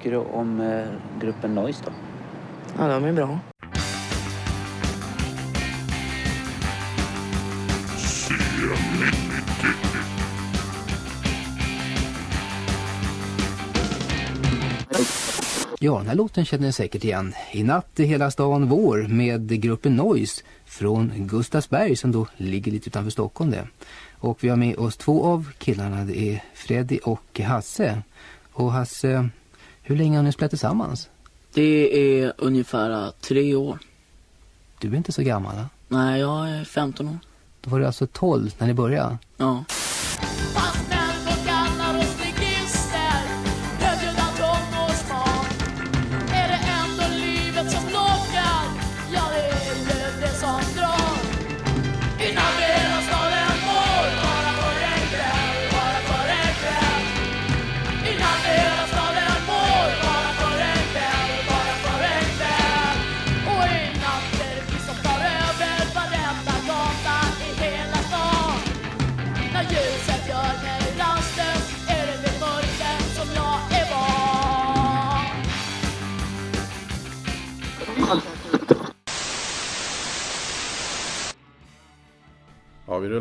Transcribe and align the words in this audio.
tycker 0.00 0.10
du 0.10 0.16
om 0.16 0.60
eh, 0.60 0.86
gruppen 1.20 1.54
Noise 1.54 1.82
då? 1.84 1.92
Ja, 2.78 2.88
de 2.88 3.04
är 3.04 3.12
bra. 3.12 3.38
Ja, 15.82 15.98
den 15.98 16.06
här 16.06 16.14
låten 16.14 16.44
känner 16.44 16.66
ni 16.66 16.72
säkert 16.72 17.04
igen. 17.04 17.34
I 17.52 17.62
natt 17.62 18.00
är 18.00 18.04
hela 18.04 18.30
stan 18.30 18.68
vår 18.68 18.98
med 19.08 19.62
gruppen 19.62 19.96
Noise 19.96 20.42
från 20.64 21.12
Gustavsberg 21.16 21.96
som 21.96 22.12
då 22.12 22.26
ligger 22.36 22.72
lite 22.72 22.88
utanför 22.88 23.10
Stockholm 23.10 23.50
det. 23.50 23.68
Och 24.12 24.44
vi 24.44 24.48
har 24.48 24.56
med 24.56 24.76
oss 24.76 24.96
två 24.96 25.24
av 25.24 25.50
killarna, 25.58 26.04
det 26.04 26.18
är 26.18 26.44
Freddy 26.54 26.98
och 26.98 27.40
Hasse. 27.40 28.02
Och 28.52 28.72
Hasse, 28.72 29.30
hur 29.90 29.96
länge 29.96 30.18
har 30.18 30.22
ni 30.22 30.32
spelat 30.32 30.50
tillsammans? 30.50 31.08
Det 31.52 32.20
är 32.20 32.32
ungefär 32.36 32.90
uh, 32.90 33.10
tre 33.20 33.54
år. 33.54 33.78
Du 34.78 34.88
är 34.88 34.96
inte 34.96 35.12
så 35.12 35.22
gammal 35.22 35.56
va? 35.56 35.68
Nej, 35.88 36.20
jag 36.20 36.50
är 36.50 36.64
15 36.64 37.08
år. 37.08 37.18
Då 37.60 37.70
var 37.70 37.80
du 37.80 37.86
alltså 37.86 38.06
12 38.06 38.54
när 38.58 38.66
ni 38.66 38.74
började? 38.74 39.18
Ja. 39.36 39.64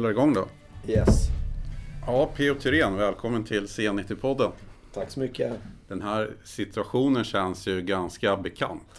Rullar 0.09 0.21
igång 0.21 0.33
då. 0.33 0.47
Yes. 0.91 1.27
Ja, 2.07 2.29
P.O. 2.35 2.55
Thyrén, 2.55 2.95
välkommen 2.95 3.43
till 3.43 3.65
C90-podden. 3.65 4.51
Tack 4.93 5.11
så 5.11 5.19
mycket. 5.19 5.53
Den 5.87 6.01
här 6.01 6.31
situationen 6.43 7.23
känns 7.23 7.67
ju 7.67 7.81
ganska 7.81 8.37
bekant. 8.37 8.83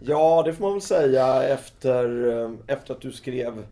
ja, 0.00 0.42
det 0.44 0.52
får 0.52 0.60
man 0.60 0.72
väl 0.72 0.82
säga 0.82 1.42
efter, 1.42 2.28
eh, 2.28 2.50
efter 2.66 2.94
att 2.94 3.00
du 3.00 3.12
skrev 3.12 3.66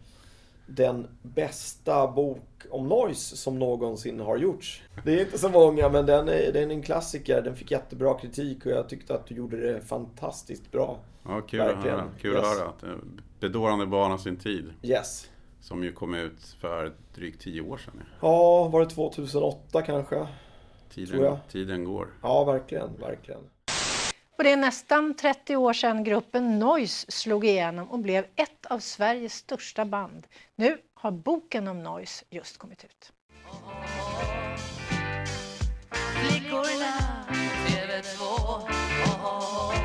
den 0.66 1.06
bästa 1.22 2.06
bok 2.06 2.44
om 2.70 2.88
noise 2.88 3.36
som 3.36 3.58
någonsin 3.58 4.20
har 4.20 4.36
gjorts. 4.36 4.82
Det 5.04 5.14
är 5.14 5.24
inte 5.24 5.38
så 5.38 5.48
många, 5.48 5.88
men 5.88 6.06
den 6.06 6.28
är, 6.28 6.52
den 6.52 6.70
är 6.70 6.74
en 6.74 6.82
klassiker. 6.82 7.42
Den 7.42 7.56
fick 7.56 7.70
jättebra 7.70 8.18
kritik 8.18 8.66
och 8.66 8.72
jag 8.72 8.88
tyckte 8.88 9.14
att 9.14 9.26
du 9.26 9.34
gjorde 9.34 9.72
det 9.72 9.80
fantastiskt 9.80 10.72
bra. 10.72 10.98
Ja, 11.24 11.40
kul 11.40 11.58
Verkligen. 11.58 11.96
att 11.96 12.02
höra. 12.02 12.10
Kul 12.20 12.34
yes. 12.34 12.44
att 12.44 12.58
höra. 12.58 12.68
Att 12.68 12.84
bedårande 13.40 13.86
barn 13.86 14.12
av 14.12 14.18
sin 14.18 14.36
tid. 14.36 14.72
Yes. 14.82 15.28
Som 15.68 15.84
ju 15.84 15.92
kom 15.92 16.14
ut 16.14 16.56
för 16.60 16.92
drygt 17.14 17.40
tio 17.40 17.60
år 17.60 17.78
sedan. 17.78 18.04
Ja, 18.20 18.68
var 18.68 18.80
det 18.80 18.86
2008 18.86 19.82
kanske? 19.82 20.26
Tiden, 20.90 21.38
tiden 21.50 21.84
går. 21.84 22.08
Ja, 22.22 22.44
verkligen, 22.44 23.00
verkligen. 23.00 23.40
Och 24.36 24.44
det 24.44 24.52
är 24.52 24.56
nästan 24.56 25.14
30 25.14 25.56
år 25.56 25.72
sedan 25.72 26.04
gruppen 26.04 26.58
Noise 26.58 27.10
slog 27.10 27.44
igenom 27.44 27.90
och 27.90 27.98
blev 27.98 28.24
ett 28.36 28.66
av 28.66 28.78
Sveriges 28.78 29.34
största 29.34 29.84
band. 29.84 30.26
Nu 30.56 30.78
har 30.94 31.10
boken 31.10 31.68
om 31.68 31.82
Noise 31.82 32.24
just 32.30 32.58
kommit 32.58 32.84
ut. 32.84 33.12
Flickorna, 35.92 36.94
TV2 37.66 39.77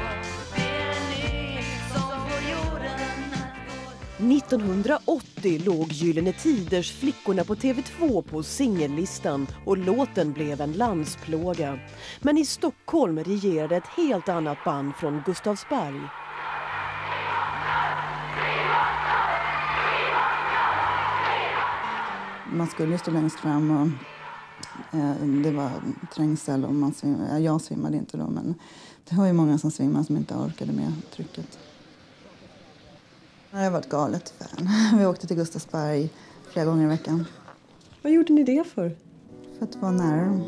1980 4.32 5.62
låg 5.66 5.92
Gyllene 5.92 6.34
Tiders 6.34 6.92
Flickorna 6.92 7.44
på 7.44 7.56
TV2 7.56 8.22
på 8.22 8.44
singellistan 8.44 9.48
och 9.66 9.78
låten 9.78 10.34
blev 10.34 10.62
en 10.62 10.72
landsplåga. 10.72 11.80
Men 12.22 12.38
i 12.38 12.46
Stockholm 12.46 13.20
regerade 13.20 13.76
ett 13.76 13.88
helt 13.88 14.30
annat 14.30 14.58
band 14.66 14.96
från 14.96 15.22
Gustavsberg. 15.26 16.02
Man 22.52 22.68
skulle 22.68 22.98
stå 22.98 23.12
längst 23.12 23.40
fram 23.40 23.72
och 23.72 23.88
eh, 24.98 25.16
det 25.44 25.52
var 25.52 25.72
trängsel 26.16 26.66
och 26.66 26.74
man 26.74 26.94
svimmade. 26.94 27.40
Jag 27.40 27.62
svimmade 27.62 27.98
inte 27.98 28.18
då 28.18 28.30
men 28.30 28.56
det 29.10 29.16
var 29.16 29.28
ju 29.28 29.34
många 29.34 29.58
som 29.58 29.72
svimmade 29.72 30.06
som 30.06 30.18
inte 30.18 30.36
orkade 30.36 30.72
med 30.72 30.94
trycket. 31.12 31.60
Det 33.54 33.60
har 33.60 33.72
varit 33.72 33.90
galet 33.90 34.30
fan. 34.30 34.70
Vi 35.00 35.06
åkte 35.06 35.28
till 35.28 35.38
Gustavsberg 35.38 36.10
flera 36.50 36.66
gånger 36.66 36.84
i 36.84 36.88
veckan. 36.88 37.26
Vad 38.02 38.12
gjorde 38.12 38.34
ni 38.34 38.44
det 38.44 38.68
för? 38.68 38.96
För 39.58 39.66
att 39.66 39.76
vara 39.76 39.92
nära 39.92 40.26
dem. 40.26 40.44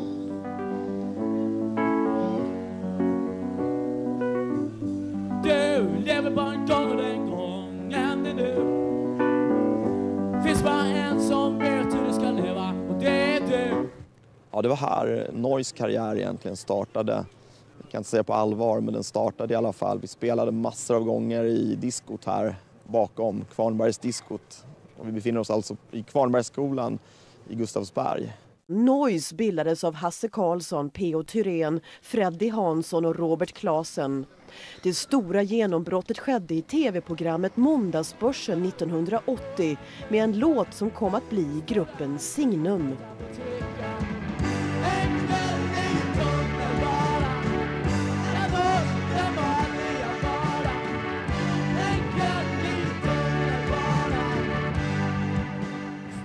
Du 5.44 5.88
lever 6.06 6.32
bara 6.32 6.54
en 6.54 6.66
gång 6.66 6.92
och 6.92 6.98
den 6.98 7.30
gången 7.30 8.26
är 8.26 8.34
nu. 8.34 8.56
Finns 10.44 10.64
bara 10.64 10.86
en 10.86 11.22
som 11.22 11.60
vet 11.60 11.94
hur 11.94 12.08
du 12.08 12.14
ska 12.14 12.32
leva 12.32 12.70
och 12.90 13.00
det 13.00 13.36
är 13.38 13.42
du. 13.42 13.90
Ja, 14.52 14.62
det 14.62 14.70
var 14.70 14.76
här 14.76 15.30
Nois 15.34 15.72
karriär 15.72 16.16
egentligen 16.16 16.58
startade. 16.58 17.26
Jag 17.82 17.92
kan 17.92 18.00
inte 18.00 18.10
säga 18.10 18.24
på 18.24 18.34
allvar, 18.34 18.82
men 18.82 18.94
den 18.94 19.04
startade 19.04 19.54
i 19.54 19.58
alla 19.58 19.74
fall. 19.74 20.00
Vi 20.00 20.08
spelade 20.08 20.52
massor 20.52 20.96
av 20.96 21.04
gånger 21.04 21.44
i 21.44 21.76
diskot 21.76 22.26
här 22.26 22.56
bakom 22.88 23.46
Kvarnbergsdiskot. 23.56 24.66
Och 24.98 25.08
vi 25.08 25.12
befinner 25.12 25.40
oss 25.40 25.50
alltså 25.50 25.78
i 25.92 26.04
Kvarnbergsskolan 26.04 27.00
i 27.50 27.56
Gustavsberg. 27.56 28.34
Noise 28.68 29.36
bildades 29.36 29.84
av 29.84 29.94
Hasse 29.94 30.28
Karlsson, 30.28 30.90
P.O. 30.90 31.24
Thyrén, 31.24 31.82
Freddy 32.02 32.50
Hansson 32.50 33.06
och 33.06 33.16
Robert 33.16 33.52
Klasen. 33.52 34.26
Det 34.84 34.94
stora 34.94 35.42
genombrottet 35.42 36.20
skedde 36.20 36.56
i 36.56 36.62
tv-programmet 36.62 37.58
Måndagsbörsen 37.58 38.66
1980 38.66 39.78
med 40.10 40.24
en 40.24 40.40
låt 40.40 40.74
som 40.74 40.90
kom 40.90 41.16
att 41.16 41.30
bli 41.30 41.64
gruppen 41.68 42.20
Signum. 42.20 42.98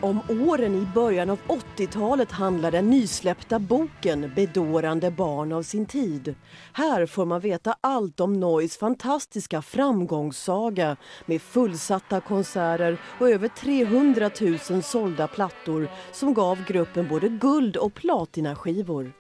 Om 0.02 0.20
åren 0.28 0.74
i 0.74 0.86
början 0.94 1.30
av 1.30 1.38
80-talet 1.76 2.32
handlar 2.32 2.70
den 2.70 2.90
nysläppta 2.90 3.58
boken 3.58 4.32
Bedårande 4.36 5.10
barn 5.10 5.52
av 5.52 5.62
sin 5.62 5.86
tid. 5.86 6.34
Här 6.72 7.06
får 7.06 7.24
man 7.26 7.40
veta 7.40 7.76
allt 7.80 8.20
om 8.20 8.40
Noys 8.40 8.76
fantastiska 8.76 9.62
framgångssaga 9.62 10.96
med 11.26 11.42
fullsatta 11.42 12.20
konserter 12.20 12.98
och 13.18 13.30
över 13.30 13.48
300 13.48 14.30
000 14.70 14.82
sålda 14.82 15.28
plattor 15.28 15.88
som 16.12 16.34
gav 16.34 16.64
gruppen 16.64 17.08
både 17.08 17.28
guld 17.28 17.76
och 17.76 17.94
platinaskivor. 17.94 19.12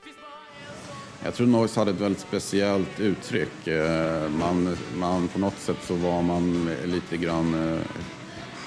Jag 1.24 1.34
tror 1.34 1.46
Noise 1.46 1.80
hade 1.80 1.90
ett 1.90 2.00
väldigt 2.00 2.20
speciellt 2.20 3.00
uttryck. 3.00 3.66
Eh, 3.66 4.28
man, 4.28 4.76
man, 4.96 5.28
på 5.28 5.38
något 5.38 5.58
sätt 5.58 5.78
så 5.82 5.94
var 5.94 6.22
man 6.22 6.70
lite 6.84 7.16
grann 7.16 7.74
eh, 7.74 7.80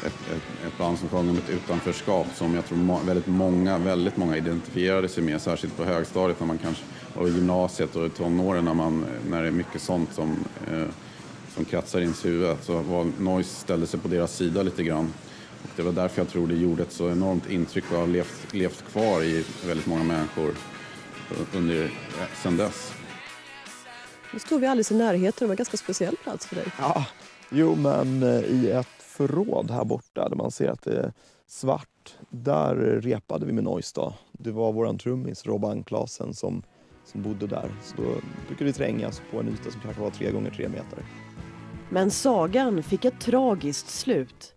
ett, 0.05 0.35
ett, 0.35 0.67
ett 0.67 0.77
band 0.77 0.99
som 0.99 1.09
sjöng 1.09 1.29
om 1.29 1.37
ett 1.37 1.49
utanförskap 1.49 2.27
som 2.35 2.55
jag 2.55 2.65
tror 2.65 2.77
må, 2.77 2.99
väldigt, 2.99 3.27
många, 3.27 3.77
väldigt 3.77 4.17
många 4.17 4.37
identifierade 4.37 5.09
sig 5.09 5.23
med, 5.23 5.41
särskilt 5.41 5.77
på 5.77 5.83
högstadiet 5.83 6.39
när 6.39 6.47
man 6.47 6.57
kanske, 6.57 6.83
och 7.15 7.29
i 7.29 7.31
gymnasiet 7.31 7.95
och 7.95 8.05
i 8.05 8.09
tonåren 8.09 8.65
när, 8.65 8.73
man, 8.73 9.05
när 9.29 9.41
det 9.41 9.47
är 9.47 9.51
mycket 9.51 9.81
sånt 9.81 10.13
som, 10.13 10.37
eh, 10.71 10.87
som 11.55 11.65
kratsar 11.65 12.01
in 12.01 12.13
i 12.23 12.27
huvudet. 12.27 12.63
Så 12.63 12.81
var 12.81 13.11
Noise 13.19 13.55
ställde 13.55 13.87
sig 13.87 13.99
på 13.99 14.07
deras 14.07 14.35
sida 14.35 14.63
lite 14.63 14.83
grann. 14.83 15.13
Och 15.63 15.69
det 15.75 15.81
var 15.81 15.91
därför 15.91 16.21
jag 16.21 16.29
tror 16.29 16.47
det 16.47 16.55
gjorde 16.55 16.83
ett 16.83 16.91
så 16.91 17.11
enormt 17.11 17.49
intryck 17.49 17.91
och 17.91 17.97
har 17.97 18.07
levt, 18.07 18.53
levt 18.53 18.83
kvar 18.91 19.23
i 19.23 19.45
väldigt 19.65 19.85
många 19.85 20.03
människor 20.03 20.53
under, 21.53 21.91
sedan 22.43 22.57
dess. 22.57 22.93
Nu 24.33 24.39
står 24.39 24.59
vi 24.59 24.67
alldeles 24.67 24.91
i 24.91 24.95
närheten, 24.95 25.33
det 25.39 25.45
var 25.45 25.53
en 25.53 25.57
ganska 25.57 25.77
speciell 25.77 26.15
plats 26.23 26.45
för 26.45 26.55
dig. 26.55 26.65
Ja, 26.79 27.05
jo 27.49 27.75
men 27.75 28.23
eh, 28.23 28.39
i 28.39 28.71
ett 28.71 29.02
förråd 29.13 29.71
här 29.71 29.85
borta 29.85 30.29
där 30.29 30.35
man 30.35 30.51
ser 30.51 30.69
att 30.69 30.81
det 30.81 30.99
är 30.99 31.13
svart. 31.47 32.15
Där 32.29 32.75
repade 33.01 33.45
vi 33.45 33.53
med 33.53 33.63
Noise 33.63 33.91
då. 33.95 34.13
Det 34.31 34.51
var 34.51 34.73
våran 34.73 34.97
trummis 34.97 35.45
Robban 35.45 35.83
Klasen 35.83 36.33
som, 36.33 36.63
som 37.05 37.21
bodde 37.21 37.47
där. 37.47 37.71
Så 37.83 37.95
då 37.95 38.03
brukade 38.47 38.65
vi 38.65 38.73
trängas 38.73 39.21
på 39.31 39.39
en 39.39 39.47
yta 39.47 39.71
som 39.71 39.81
kanske 39.81 40.01
var 40.01 40.09
tre 40.09 40.31
gånger 40.31 40.51
tre 40.51 40.69
meter. 40.69 41.05
Men 41.89 42.11
sagan 42.11 42.83
fick 42.83 43.05
ett 43.05 43.19
tragiskt 43.19 43.89
slut. 43.89 44.53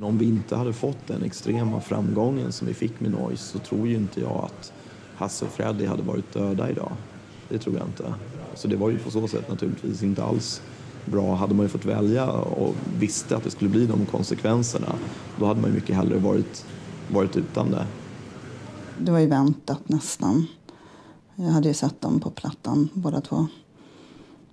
Om 0.00 0.18
vi 0.18 0.28
inte 0.28 0.56
hade 0.56 0.72
fått 0.72 1.06
den 1.06 1.22
extrema 1.22 1.80
framgången 1.80 2.52
som 2.52 2.66
vi 2.66 2.74
fick 2.74 3.00
med 3.00 3.10
Noise 3.10 3.42
så 3.42 3.58
tror 3.58 3.88
ju 3.88 3.96
inte 3.96 4.20
jag 4.20 4.44
att 4.44 4.72
Hasse 5.16 5.44
och 5.44 5.50
Freddy 5.50 5.86
hade 5.86 6.02
varit 6.02 6.32
döda 6.32 6.70
idag. 6.70 6.92
Det 7.48 7.58
tror 7.58 7.76
jag 7.76 7.86
inte. 7.86 8.14
Så 8.54 8.68
det 8.68 8.76
var 8.76 8.90
ju 8.90 8.98
på 8.98 9.10
så 9.10 9.28
sätt 9.28 9.48
naturligtvis 9.48 10.02
inte 10.02 10.24
alls 10.24 10.62
bra. 11.10 11.34
Hade 11.34 11.54
man 11.54 11.64
ju 11.64 11.68
fått 11.68 11.84
välja 11.84 12.30
och 12.30 12.74
visste 12.98 13.36
att 13.36 13.44
det 13.44 13.50
skulle 13.50 13.70
bli 13.70 13.86
de 13.86 14.06
konsekvenserna, 14.06 14.94
då 15.38 15.46
hade 15.46 15.60
man 15.60 15.70
ju 15.70 15.76
mycket 15.76 15.96
hellre 15.96 16.18
varit, 16.18 16.66
varit 17.12 17.36
utan 17.36 17.70
det. 17.70 17.86
Det 18.98 19.12
var 19.12 19.18
ju 19.18 19.26
väntat 19.26 19.88
nästan. 19.88 20.46
Jag 21.34 21.50
hade 21.50 21.68
ju 21.68 21.74
sett 21.74 22.00
dem 22.00 22.20
på 22.20 22.30
plattan 22.30 22.88
båda 22.94 23.20
två. 23.20 23.46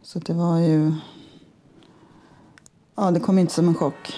Så 0.01 0.19
det 0.19 0.33
var 0.33 0.59
ju... 0.59 0.93
Ja, 2.95 3.11
det 3.11 3.19
kom 3.19 3.39
inte 3.39 3.53
som 3.53 3.67
en 3.67 3.75
chock. 3.75 4.13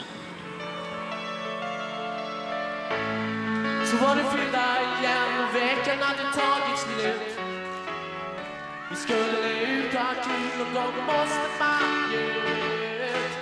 Till 10.29 10.61
och 10.61 10.71
då 10.73 11.01
måste 11.11 11.49
man 11.59 12.11
ge 12.11 12.25
ut. 12.25 13.33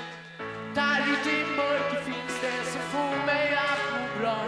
Där 0.75 0.99
ute 1.11 1.29
i 1.29 1.43
mörker 1.57 2.01
finns 2.03 2.41
det 2.41 2.71
som 2.71 2.81
får 2.81 3.25
mig 3.25 3.55
att 3.55 3.83
må 3.91 4.21
bra. 4.21 4.41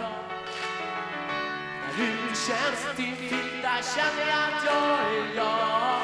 Hur 1.96 2.28
ute 2.30 2.34
känns 2.46 2.86
det 2.86 3.02
till, 3.28 3.62
där 3.62 3.82
känner 3.94 4.26
jag 4.32 4.42
att 4.48 4.64
jag 4.64 4.98
är 5.14 5.36
jag. 5.36 5.99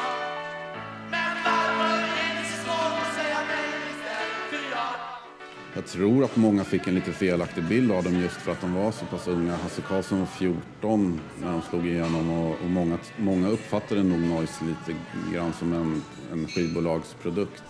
Jag 5.86 5.92
tror 5.92 6.24
att 6.24 6.36
många 6.36 6.64
fick 6.64 6.86
en 6.86 6.94
lite 6.94 7.12
felaktig 7.12 7.64
bild 7.64 7.92
av 7.92 8.04
dem 8.04 8.20
just 8.20 8.36
för 8.36 8.52
att 8.52 8.60
de 8.60 8.74
var 8.74 8.92
så 8.92 9.04
pass 9.06 9.28
unga. 9.28 9.56
Hasse 9.56 9.82
Karlsson 9.82 10.18
var 10.18 10.26
14 10.26 11.20
när 11.40 11.52
de 11.52 11.62
slog 11.62 11.86
igenom 11.86 12.30
och, 12.30 12.50
och 12.64 12.70
många, 12.70 12.98
många 13.16 13.48
uppfattade 13.48 14.02
nog 14.02 14.18
Noise 14.18 14.64
lite 14.64 15.00
grann 15.32 15.52
som 15.52 15.72
en, 15.72 16.02
en 16.32 16.48
skivbolagsprodukt. 16.48 17.62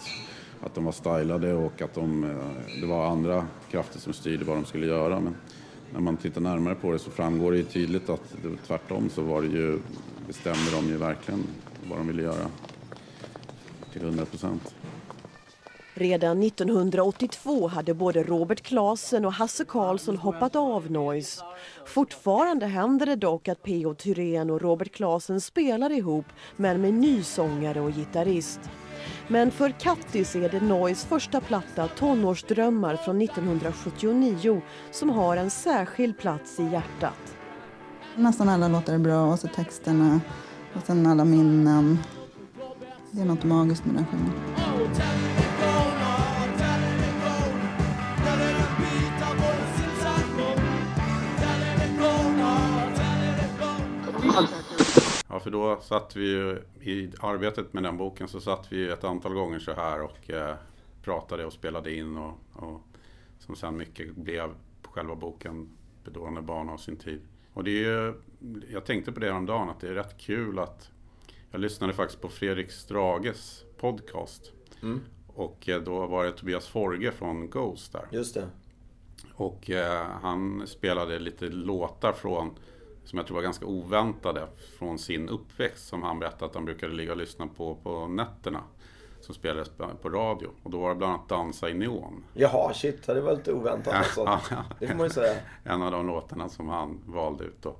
Att 0.60 0.74
de 0.74 0.84
var 0.84 0.92
stylade 0.92 1.52
och 1.52 1.82
att 1.82 1.94
de, 1.94 2.24
eh, 2.24 2.80
det 2.80 2.86
var 2.86 3.06
andra 3.06 3.46
krafter 3.70 3.98
som 3.98 4.12
styrde 4.12 4.44
vad 4.44 4.56
de 4.56 4.64
skulle 4.64 4.86
göra. 4.86 5.20
Men 5.20 5.34
när 5.92 6.00
man 6.00 6.16
tittar 6.16 6.40
närmare 6.40 6.74
på 6.74 6.92
det 6.92 6.98
så 6.98 7.10
framgår 7.10 7.52
det 7.52 7.58
ju 7.58 7.64
tydligt 7.64 8.08
att 8.08 8.34
det, 8.42 8.56
tvärtom 8.66 9.10
så 9.10 9.22
var 9.22 9.42
det 9.42 9.48
ju, 9.48 9.78
bestämde 10.26 10.70
de 10.72 10.88
ju 10.88 10.96
verkligen 10.96 11.42
vad 11.88 11.98
de 11.98 12.06
ville 12.06 12.22
göra 12.22 12.46
till 13.92 14.02
100 14.02 14.24
procent. 14.24 14.75
Redan 15.98 16.42
1982 16.42 17.68
hade 17.68 17.94
både 17.94 18.22
Robert 18.22 18.60
Klasen 18.60 19.24
och 19.24 19.32
Hasse 19.32 19.64
Karlsson 19.64 20.16
hoppat 20.16 20.56
av 20.56 20.90
Noise. 20.90 21.42
Fortfarande 21.86 22.66
händer 22.66 23.06
det 23.06 23.16
dock 23.16 23.48
att 23.48 23.62
P.O. 23.62 23.94
Thyrén 23.94 24.50
och 24.50 24.60
Robert 24.60 24.92
Klasen 24.92 25.40
spelar 25.40 25.92
ihop 25.92 26.24
men 26.56 26.80
med 26.80 26.94
ny 26.94 27.22
sångare 27.22 27.80
och 27.80 27.92
gitarrist. 27.92 28.60
Men 29.28 29.50
för 29.50 29.70
Kattis 29.70 30.36
är 30.36 30.48
det 30.48 30.60
Noise 30.60 31.06
första 31.06 31.40
platta 31.40 31.88
Tonårsdrömmar 31.88 32.96
från 32.96 33.22
1979 33.22 34.62
som 34.90 35.10
har 35.10 35.36
en 35.36 35.50
särskild 35.50 36.18
plats 36.18 36.60
i 36.60 36.62
hjärtat. 36.62 37.36
Nästan 38.16 38.48
alla 38.48 38.68
låtar 38.68 38.94
är 38.94 38.98
bra 38.98 39.32
och 39.32 39.38
så 39.38 39.48
texterna 39.48 40.20
och 40.74 40.82
sen 40.86 41.06
alla 41.06 41.24
minnen. 41.24 41.98
Det 43.10 43.20
är 43.20 43.26
något 43.26 43.44
magiskt 43.44 43.84
med 43.84 43.94
den 43.94 44.06
skivan. 44.06 45.25
Ja, 55.36 55.40
för 55.40 55.50
då 55.50 55.80
satt 55.80 56.16
vi 56.16 56.30
ju 56.30 56.62
i 56.80 57.12
arbetet 57.20 57.72
med 57.72 57.82
den 57.82 57.96
boken 57.96 58.28
så 58.28 58.40
satt 58.40 58.72
vi 58.72 58.88
ett 58.88 59.04
antal 59.04 59.34
gånger 59.34 59.58
så 59.58 59.72
här 59.72 60.02
och 60.02 60.30
eh, 60.30 60.56
pratade 61.02 61.46
och 61.46 61.52
spelade 61.52 61.94
in 61.94 62.16
och, 62.16 62.34
och 62.52 62.80
som 63.38 63.56
sen 63.56 63.76
mycket 63.76 64.14
blev 64.14 64.48
på 64.82 64.90
själva 64.90 65.14
boken 65.14 65.68
Bedårande 66.04 66.42
barn 66.42 66.68
av 66.68 66.76
sin 66.76 66.96
tid. 66.96 67.20
Och 67.52 67.64
det 67.64 67.70
är 67.70 67.84
ju, 67.84 68.14
jag 68.72 68.84
tänkte 68.84 69.12
på 69.12 69.20
det 69.20 69.26
häromdagen 69.26 69.68
att 69.68 69.80
det 69.80 69.88
är 69.88 69.94
rätt 69.94 70.18
kul 70.18 70.58
att 70.58 70.90
jag 71.50 71.60
lyssnade 71.60 71.92
faktiskt 71.92 72.20
på 72.20 72.28
Fredrik 72.28 72.70
Strages 72.70 73.64
podcast. 73.78 74.52
Mm. 74.82 75.00
Och 75.26 75.68
eh, 75.68 75.82
då 75.82 76.06
var 76.06 76.24
det 76.24 76.32
Tobias 76.32 76.66
Forge 76.66 77.12
från 77.12 77.50
Ghost 77.50 77.92
där. 77.92 78.08
Just 78.10 78.34
det. 78.34 78.48
Och 79.34 79.70
eh, 79.70 80.06
han 80.22 80.66
spelade 80.66 81.18
lite 81.18 81.48
låtar 81.48 82.12
från, 82.12 82.58
som 83.06 83.18
jag 83.18 83.26
tror 83.26 83.34
var 83.34 83.42
ganska 83.42 83.66
oväntade, 83.66 84.46
från 84.78 84.98
sin 84.98 85.28
uppväxt. 85.28 85.88
Som 85.88 86.02
han 86.02 86.18
berättade 86.18 86.44
att 86.44 86.54
han 86.54 86.64
brukade 86.64 86.94
ligga 86.94 87.12
och 87.12 87.18
lyssna 87.18 87.46
på 87.46 87.74
på 87.74 88.08
nätterna. 88.08 88.60
Som 89.20 89.34
spelades 89.34 89.68
på, 90.02 90.08
radio. 90.08 90.48
Och 90.62 90.70
då 90.70 90.80
var 90.80 90.88
det 90.88 90.94
bland 90.94 91.12
annat 91.12 91.28
Dansa 91.28 91.70
i 91.70 91.74
neon. 91.74 92.24
Jaha, 92.34 92.74
shit, 92.74 93.06
det 93.06 93.20
var 93.20 93.32
lite 93.32 93.52
oväntat 93.52 93.94
alltså. 93.94 94.40
Det 94.78 94.86
får 94.86 94.94
man 94.94 95.06
ju 95.06 95.10
säga. 95.10 95.36
En 95.64 95.82
av 95.82 95.90
de 95.90 96.06
låtarna 96.06 96.48
som 96.48 96.68
han 96.68 97.00
valde 97.06 97.44
ut 97.44 97.62
då. 97.62 97.76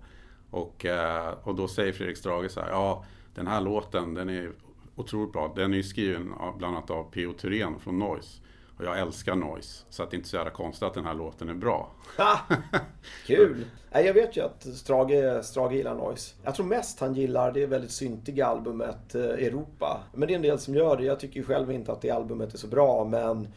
Och, 0.50 0.84
eh, 0.84 1.34
och 1.42 1.54
då 1.54 1.68
säger 1.68 1.92
Fredrik 1.92 2.16
Strage 2.16 2.50
så 2.50 2.60
här, 2.60 2.70
ja 2.70 3.04
den 3.34 3.46
här 3.46 3.60
låten 3.60 4.14
den 4.14 4.28
är 4.28 4.52
otroligt 4.94 5.32
bra. 5.32 5.52
Den 5.56 5.72
är 5.72 5.76
ju 5.76 5.82
skriven 5.82 6.34
bland 6.58 6.76
annat 6.76 6.90
av 6.90 7.10
P.O. 7.10 7.32
Thyrén 7.32 7.78
från 7.78 7.98
Noise. 7.98 8.42
Och 8.78 8.84
jag 8.84 8.98
älskar 8.98 9.34
Noise. 9.34 9.84
Så 9.90 10.02
att 10.02 10.10
det 10.10 10.14
är 10.14 10.18
inte 10.18 10.28
så 10.28 10.36
jävla 10.36 10.50
konstigt 10.50 10.82
att 10.82 10.94
den 10.94 11.04
här 11.04 11.14
låten 11.14 11.48
är 11.48 11.54
bra. 11.54 11.90
Kul! 13.26 13.64
Nej, 13.92 14.06
Jag 14.06 14.14
vet 14.14 14.36
ju 14.36 14.44
att 14.44 14.62
Strage, 14.62 15.44
Strage 15.44 15.72
gillar 15.72 15.94
Noise. 15.94 16.34
Jag 16.44 16.54
tror 16.54 16.66
mest 16.66 17.00
han 17.00 17.14
gillar 17.14 17.52
det 17.52 17.66
väldigt 17.66 17.90
syntiga 17.90 18.46
albumet 18.46 19.14
eh, 19.14 19.22
Europa. 19.22 20.02
Men 20.14 20.28
det 20.28 20.34
är 20.34 20.36
en 20.36 20.42
del 20.42 20.58
som 20.58 20.74
gör 20.74 20.96
det. 20.96 21.04
Jag 21.04 21.20
tycker 21.20 21.36
ju 21.36 21.44
själv 21.44 21.72
inte 21.72 21.92
att 21.92 22.00
det 22.02 22.10
albumet 22.10 22.54
är 22.54 22.58
så 22.58 22.66
bra 22.66 23.04
men 23.04 23.48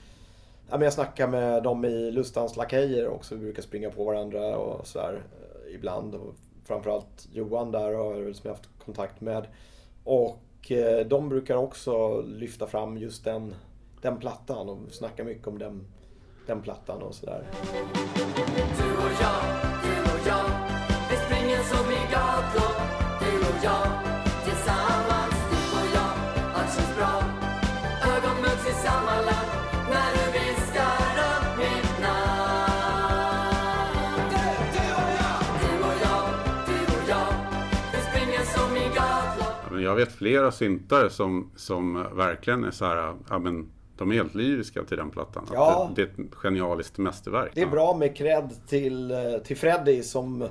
ja, 0.69 0.77
men 0.77 0.81
jag 0.81 0.93
snackar 0.93 1.27
med 1.27 1.63
dem 1.63 1.85
i 1.85 2.11
Lustans 2.11 2.57
Lakejer 2.57 3.07
också. 3.07 3.35
Vi 3.35 3.41
brukar 3.41 3.61
springa 3.61 3.89
på 3.89 4.03
varandra 4.03 4.57
och 4.57 4.87
sådär 4.87 5.23
eh, 5.41 5.75
ibland. 5.75 6.15
Och 6.15 6.35
framförallt 6.65 7.27
Johan 7.33 7.71
där 7.71 8.33
som 8.33 8.41
jag 8.43 8.51
haft 8.51 8.69
kontakt 8.85 9.21
med. 9.21 9.47
Och 10.03 10.71
eh, 10.71 11.05
de 11.05 11.29
brukar 11.29 11.55
också 11.55 12.21
lyfta 12.21 12.67
fram 12.67 12.97
just 12.97 13.23
den, 13.23 13.55
den 14.01 14.19
plattan 14.19 14.69
och 14.69 14.79
snacka 14.91 15.23
mycket 15.23 15.47
om 15.47 15.57
den, 15.59 15.87
den 16.47 16.61
plattan 16.61 17.01
och 17.01 17.15
sådär. 17.15 17.47
Du 18.77 18.89
och 18.97 19.11
jag, 19.21 19.41
du 19.83 20.01
och 20.11 20.27
jag 20.27 20.45
Vi 21.09 21.15
springer 21.25 21.63
som 21.63 21.91
i 21.91 22.01
gator. 22.11 22.71
Du 23.19 23.39
och 23.39 23.63
jag 23.63 23.87
Tillsammans, 24.45 25.35
du 25.51 25.61
och 25.79 25.87
jag 25.95 26.11
Allt 26.55 26.75
känns 26.75 26.95
bra. 26.97 27.23
Ögon 28.13 28.41
möts 28.41 28.69
i 28.69 28.73
samma 28.87 29.15
land 29.15 29.49
När 29.89 30.09
du 30.15 30.25
viskar 30.39 31.01
upp 31.29 31.57
mitt 31.57 32.01
namn. 32.01 33.19
Du, 34.31 34.43
du 34.75 34.85
och 35.01 35.11
jag 35.21 35.39
Du 35.61 35.71
och 35.89 35.97
jag, 36.05 36.23
du 36.67 36.77
och 36.97 37.03
jag 37.09 37.27
Vi 37.93 37.99
springer 38.09 38.43
som 38.43 38.77
i 38.77 38.87
gator. 38.95 39.53
Ja, 39.63 39.69
men 39.71 39.81
Jag 39.83 39.95
vet 39.95 40.11
flera 40.11 40.51
syntare 40.51 41.09
som, 41.09 41.51
som 41.55 42.07
verkligen 42.15 42.63
är 42.63 42.71
så 42.71 42.85
här, 42.85 43.15
ja 43.29 43.39
men 43.39 43.71
de 43.99 44.11
är 44.11 44.15
helt 44.15 44.35
lyriska 44.35 44.83
till 44.83 44.97
den 44.97 45.09
plattan. 45.09 45.43
Att 45.43 45.53
Ja. 45.53 45.91
Det, 45.95 46.01
det 46.05 46.21
är 46.21 46.25
ett 46.25 46.35
genialiskt 46.35 46.97
mästerverk. 46.97 47.51
Det 47.55 47.61
är 47.61 47.67
bra 47.67 47.95
med 47.95 48.15
cred 48.15 48.49
till, 48.67 49.11
eh, 49.11 49.17
till 49.43 49.57
Freddy 49.57 50.03
som 50.03 50.47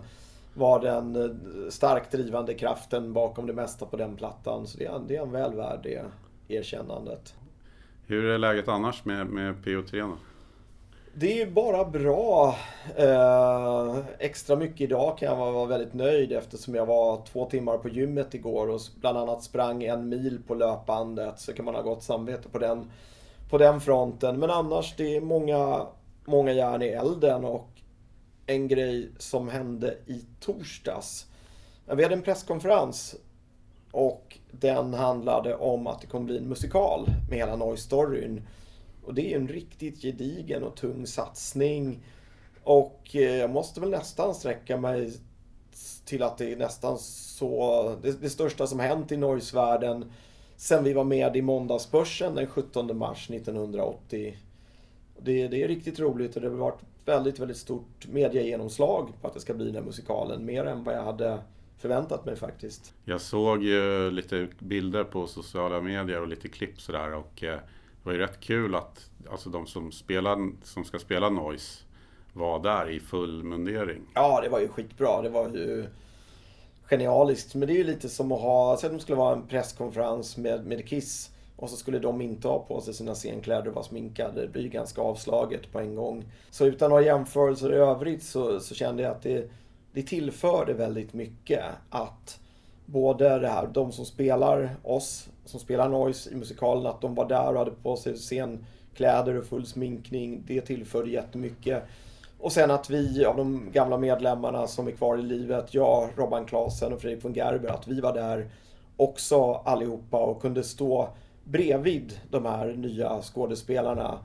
var 0.54 0.80
den 0.80 1.16
eh, 1.16 1.70
starkt 1.70 2.12
drivande 2.12 2.54
kraften 2.54 3.12
bakom 3.12 3.46
det 3.46 3.52
mesta 3.52 3.86
på 3.86 3.96
den 3.96 4.16
plattan. 4.16 4.66
Så 4.66 4.78
det 4.78 4.84
är, 4.84 5.00
det 5.08 5.16
är 5.16 5.22
en 5.22 5.32
väl 5.32 5.54
värd 5.54 5.80
det 5.82 6.04
erkännandet. 6.48 7.34
Hur 8.06 8.24
är 8.24 8.38
läget 8.38 8.68
annars 8.68 9.04
med, 9.04 9.26
med 9.26 9.54
PO3? 9.64 10.00
Då? 10.00 10.16
Det 11.14 11.42
är 11.42 11.50
bara 11.50 11.84
bra. 11.84 12.56
Eh, 12.96 13.96
extra 14.18 14.56
mycket 14.56 14.80
idag 14.80 15.18
kan 15.18 15.28
jag 15.28 15.52
vara 15.52 15.66
väldigt 15.66 15.94
nöjd 15.94 16.32
eftersom 16.32 16.74
jag 16.74 16.86
var 16.86 17.22
två 17.32 17.44
timmar 17.44 17.78
på 17.78 17.88
gymmet 17.88 18.34
igår 18.34 18.68
och 18.68 18.80
bland 19.00 19.18
annat 19.18 19.42
sprang 19.42 19.84
en 19.84 20.08
mil 20.08 20.40
på 20.46 20.54
löpbandet. 20.54 21.40
Så 21.40 21.52
kan 21.52 21.64
man 21.64 21.74
ha 21.74 21.82
gott 21.82 22.02
samvete 22.02 22.48
på 22.48 22.58
den, 22.58 22.90
på 23.48 23.58
den 23.58 23.80
fronten. 23.80 24.38
Men 24.38 24.50
annars, 24.50 24.94
det 24.96 25.16
är 25.16 25.20
många, 25.20 25.86
många 26.24 26.52
järn 26.52 26.82
i 26.82 26.86
elden 26.86 27.44
och 27.44 27.68
en 28.46 28.68
grej 28.68 29.10
som 29.18 29.48
hände 29.48 29.96
i 30.06 30.24
torsdags. 30.40 31.26
Vi 31.86 32.02
hade 32.02 32.14
en 32.14 32.22
presskonferens 32.22 33.16
och 33.90 34.38
den 34.50 34.94
handlade 34.94 35.54
om 35.56 35.86
att 35.86 36.00
det 36.00 36.06
kommer 36.06 36.26
bli 36.26 36.38
en 36.38 36.48
musikal 36.48 37.06
med 37.30 37.38
hela 37.38 37.56
Noise-storyn. 37.56 38.42
Och 39.04 39.14
det 39.14 39.32
är 39.32 39.36
en 39.36 39.48
riktigt 39.48 40.02
gedigen 40.02 40.64
och 40.64 40.76
tung 40.76 41.06
satsning. 41.06 42.00
Och 42.64 43.10
eh, 43.12 43.36
jag 43.36 43.50
måste 43.50 43.80
väl 43.80 43.90
nästan 43.90 44.34
sträcka 44.34 44.76
mig 44.76 45.12
till 46.04 46.22
att 46.22 46.38
det 46.38 46.52
är 46.52 46.56
nästan 46.56 46.98
så, 46.98 47.96
det, 48.02 48.22
det 48.22 48.30
största 48.30 48.66
som 48.66 48.80
hänt 48.80 49.12
i 49.12 49.16
Noise-världen 49.16 50.12
sen 50.58 50.84
vi 50.84 50.92
var 50.92 51.04
med 51.04 51.36
i 51.36 51.42
Måndagsbörsen 51.42 52.34
den 52.34 52.46
17 52.46 52.98
mars 52.98 53.30
1980. 53.30 54.36
Det, 55.22 55.48
det 55.48 55.62
är 55.62 55.68
riktigt 55.68 56.00
roligt 56.00 56.36
och 56.36 56.42
det 56.42 56.48
har 56.48 56.56
varit 56.56 56.80
väldigt, 57.04 57.38
väldigt 57.38 57.56
stort 57.56 58.06
mediegenomslag 58.08 59.12
på 59.20 59.28
att 59.28 59.34
det 59.34 59.40
ska 59.40 59.54
bli 59.54 59.66
den 59.66 59.74
här 59.74 59.82
musikalen. 59.82 60.44
Mer 60.44 60.64
än 60.64 60.84
vad 60.84 60.94
jag 60.94 61.02
hade 61.02 61.38
förväntat 61.78 62.24
mig 62.24 62.36
faktiskt. 62.36 62.94
Jag 63.04 63.20
såg 63.20 63.62
ju 63.62 64.10
lite 64.10 64.48
bilder 64.58 65.04
på 65.04 65.26
sociala 65.26 65.80
medier 65.80 66.20
och 66.20 66.28
lite 66.28 66.48
klipp 66.48 66.80
sådär 66.80 67.14
och 67.14 67.44
eh, 67.44 67.56
det 67.56 68.04
var 68.04 68.12
ju 68.12 68.18
rätt 68.18 68.40
kul 68.40 68.74
att 68.74 69.10
alltså 69.30 69.50
de 69.50 69.66
som, 69.66 69.92
spelar, 69.92 70.52
som 70.64 70.84
ska 70.84 70.98
spela 70.98 71.30
Noise 71.30 71.84
var 72.32 72.62
där 72.62 72.90
i 72.90 73.00
full 73.00 73.42
mundering. 73.42 74.02
Ja, 74.14 74.40
det 74.40 74.48
var 74.48 74.60
ju 74.60 74.68
skitbra. 74.68 75.22
Det 75.22 75.28
var 75.28 75.48
ju 75.48 75.86
genialiskt. 76.90 77.54
Men 77.54 77.68
det 77.68 77.74
är 77.74 77.78
ju 77.78 77.84
lite 77.84 78.08
som 78.08 78.32
att 78.32 78.40
ha, 78.40 78.76
säg 78.80 78.86
att 78.86 78.92
de 78.92 79.00
skulle 79.00 79.18
vara 79.18 79.36
en 79.36 79.46
presskonferens 79.46 80.36
med, 80.36 80.66
med 80.66 80.88
Kiss 80.88 81.30
och 81.56 81.70
så 81.70 81.76
skulle 81.76 81.98
de 81.98 82.20
inte 82.20 82.48
ha 82.48 82.58
på 82.58 82.80
sig 82.80 82.94
sina 82.94 83.14
scenkläder 83.14 83.68
och 83.68 83.74
vara 83.74 83.84
sminkade. 83.84 84.40
Det 84.40 84.48
blir 84.48 84.62
ju 84.62 84.68
ganska 84.68 85.00
avslaget 85.00 85.72
på 85.72 85.80
en 85.80 85.94
gång. 85.94 86.24
Så 86.50 86.66
utan 86.66 86.90
några 86.90 87.02
jämförelser 87.02 87.72
i 87.72 87.76
övrigt 87.76 88.22
så, 88.22 88.60
så 88.60 88.74
kände 88.74 89.02
jag 89.02 89.12
att 89.12 89.22
det, 89.22 89.50
det 89.92 90.02
tillförde 90.02 90.74
väldigt 90.74 91.12
mycket 91.12 91.64
att 91.90 92.40
både 92.86 93.38
det 93.38 93.48
här, 93.48 93.66
de 93.66 93.92
som 93.92 94.04
spelar 94.04 94.76
oss, 94.82 95.28
som 95.44 95.60
spelar 95.60 95.88
Noise 95.88 96.30
i 96.30 96.34
musikalen, 96.34 96.86
att 96.86 97.00
de 97.00 97.14
var 97.14 97.28
där 97.28 97.52
och 97.52 97.58
hade 97.58 97.70
på 97.70 97.96
sig 97.96 98.16
scenkläder 98.16 99.38
och 99.38 99.44
full 99.44 99.66
sminkning. 99.66 100.42
Det 100.46 100.60
tillförde 100.60 101.10
jättemycket. 101.10 101.82
Och 102.38 102.52
sen 102.52 102.70
att 102.70 102.90
vi 102.90 103.24
av 103.24 103.36
de 103.36 103.72
gamla 103.72 103.98
medlemmarna 103.98 104.66
som 104.66 104.86
är 104.86 104.92
kvar 104.92 105.18
i 105.18 105.22
livet, 105.22 105.74
jag, 105.74 106.08
Robban 106.16 106.44
Klasen 106.44 106.92
och 106.92 107.00
Fredrik 107.00 107.24
von 107.24 107.34
Gerber, 107.34 107.68
att 107.68 107.88
vi 107.88 108.00
var 108.00 108.14
där 108.14 108.50
också 108.96 109.52
allihopa 109.52 110.18
och 110.18 110.42
kunde 110.42 110.62
stå 110.62 111.08
bredvid 111.44 112.20
de 112.30 112.44
här 112.44 112.66
nya 112.66 113.22
skådespelarna 113.22 114.18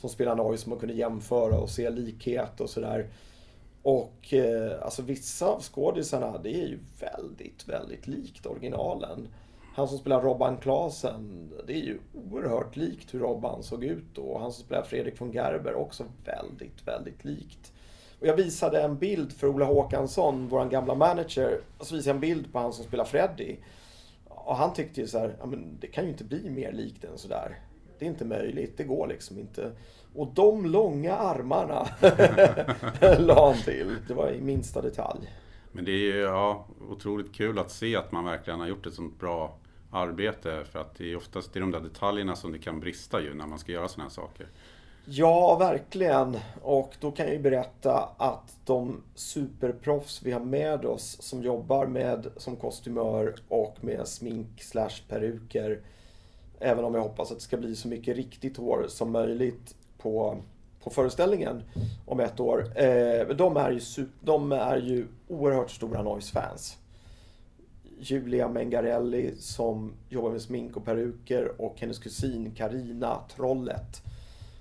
som 0.00 0.10
spelar 0.10 0.36
Noise, 0.36 0.62
som 0.62 0.70
man 0.70 0.78
kunde 0.78 0.94
jämföra 0.94 1.58
och 1.58 1.70
se 1.70 1.90
likhet 1.90 2.60
och 2.60 2.70
sådär. 2.70 3.06
Och 3.82 4.34
eh, 4.34 4.82
alltså 4.82 5.02
vissa 5.02 5.46
av 5.46 5.62
skådisarna, 5.62 6.38
det 6.38 6.54
är 6.54 6.66
ju 6.66 6.78
väldigt, 7.00 7.68
väldigt 7.68 8.06
likt 8.06 8.46
originalen. 8.46 9.28
Han 9.76 9.88
som 9.88 9.98
spelar 9.98 10.22
Robban 10.22 10.56
Klasen, 10.56 11.50
det 11.66 11.72
är 11.72 11.82
ju 11.82 11.98
oerhört 12.14 12.76
likt 12.76 13.14
hur 13.14 13.20
Robban 13.20 13.62
såg 13.62 13.84
ut 13.84 14.04
då. 14.14 14.22
Och 14.22 14.40
han 14.40 14.52
som 14.52 14.64
spelar 14.64 14.82
Fredrik 14.82 15.20
von 15.20 15.32
Gerber, 15.32 15.74
också 15.74 16.04
väldigt, 16.24 16.88
väldigt 16.88 17.24
likt. 17.24 17.72
Och 18.20 18.26
jag 18.26 18.36
visade 18.36 18.82
en 18.82 18.98
bild 18.98 19.32
för 19.32 19.46
Ola 19.46 19.64
Håkansson, 19.64 20.48
vår 20.48 20.64
gamla 20.64 20.94
manager. 20.94 21.60
Och 21.78 21.86
så 21.86 21.94
visade 21.94 22.10
jag 22.10 22.14
en 22.14 22.20
bild 22.20 22.52
på 22.52 22.58
han 22.58 22.72
som 22.72 22.84
spelar 22.84 23.04
Freddy. 23.04 23.56
Och 24.28 24.56
han 24.56 24.74
tyckte 24.74 25.00
ju 25.00 25.06
så 25.06 25.18
här, 25.18 25.36
ja, 25.40 25.46
men 25.46 25.78
det 25.80 25.86
kan 25.86 26.04
ju 26.04 26.10
inte 26.10 26.24
bli 26.24 26.50
mer 26.50 26.72
likt 26.72 27.04
än 27.04 27.18
sådär. 27.18 27.60
Det 27.98 28.04
är 28.04 28.08
inte 28.08 28.24
möjligt, 28.24 28.76
det 28.76 28.84
går 28.84 29.06
liksom 29.06 29.38
inte. 29.38 29.72
Och 30.14 30.28
de 30.34 30.66
långa 30.66 31.16
armarna 31.16 31.86
la 33.18 33.46
han 33.46 33.62
till. 33.62 33.96
Det 34.08 34.14
var 34.14 34.30
i 34.30 34.40
minsta 34.40 34.82
detalj. 34.82 35.32
Men 35.72 35.84
det 35.84 35.90
är 35.90 36.14
ju 36.14 36.20
ja, 36.20 36.66
otroligt 36.90 37.34
kul 37.34 37.58
att 37.58 37.70
se 37.70 37.96
att 37.96 38.12
man 38.12 38.24
verkligen 38.24 38.60
har 38.60 38.66
gjort 38.66 38.86
ett 38.86 38.94
sånt 38.94 39.20
bra 39.20 39.58
arbete. 39.90 40.64
För 40.72 40.78
att 40.78 40.94
det 40.94 41.12
är 41.12 41.16
oftast 41.16 41.56
i 41.56 41.60
de 41.60 41.70
där 41.70 41.80
detaljerna 41.80 42.36
som 42.36 42.52
det 42.52 42.58
kan 42.58 42.80
brista 42.80 43.20
ju 43.20 43.34
när 43.34 43.46
man 43.46 43.58
ska 43.58 43.72
göra 43.72 43.88
sådana 43.88 44.08
här 44.08 44.14
saker. 44.14 44.48
Ja, 45.08 45.56
verkligen. 45.56 46.36
Och 46.62 46.96
då 47.00 47.10
kan 47.10 47.26
jag 47.26 47.34
ju 47.34 47.42
berätta 47.42 48.08
att 48.16 48.56
de 48.64 49.02
superproffs 49.14 50.22
vi 50.22 50.32
har 50.32 50.40
med 50.40 50.84
oss 50.84 51.22
som 51.22 51.42
jobbar 51.42 51.86
med 51.86 52.26
som 52.36 52.56
kostymör 52.56 53.34
och 53.48 53.76
med 53.80 54.08
smink 54.08 54.62
slash 54.62 55.02
peruker. 55.08 55.80
Även 56.58 56.84
om 56.84 56.94
jag 56.94 57.02
hoppas 57.02 57.30
att 57.30 57.38
det 57.38 57.44
ska 57.44 57.56
bli 57.56 57.76
så 57.76 57.88
mycket 57.88 58.16
riktigt 58.16 58.56
hår 58.56 58.86
som 58.88 59.12
möjligt 59.12 59.74
på, 59.98 60.36
på 60.82 60.90
föreställningen 60.90 61.62
om 62.06 62.20
ett 62.20 62.40
år. 62.40 62.60
Eh, 62.74 63.26
de, 63.36 63.56
är 63.56 63.70
ju, 63.70 64.06
de 64.20 64.52
är 64.52 64.76
ju 64.76 65.06
oerhört 65.28 65.70
stora 65.70 66.02
Noise-fans. 66.02 66.78
Julia 67.98 68.48
Mengarelli 68.48 69.34
som 69.36 69.92
jobbar 70.08 70.30
med 70.30 70.42
smink 70.42 70.76
och 70.76 70.84
peruker 70.84 71.60
och 71.60 71.80
hennes 71.80 71.98
kusin 71.98 72.54
Karina 72.54 73.20
Trollet 73.36 74.02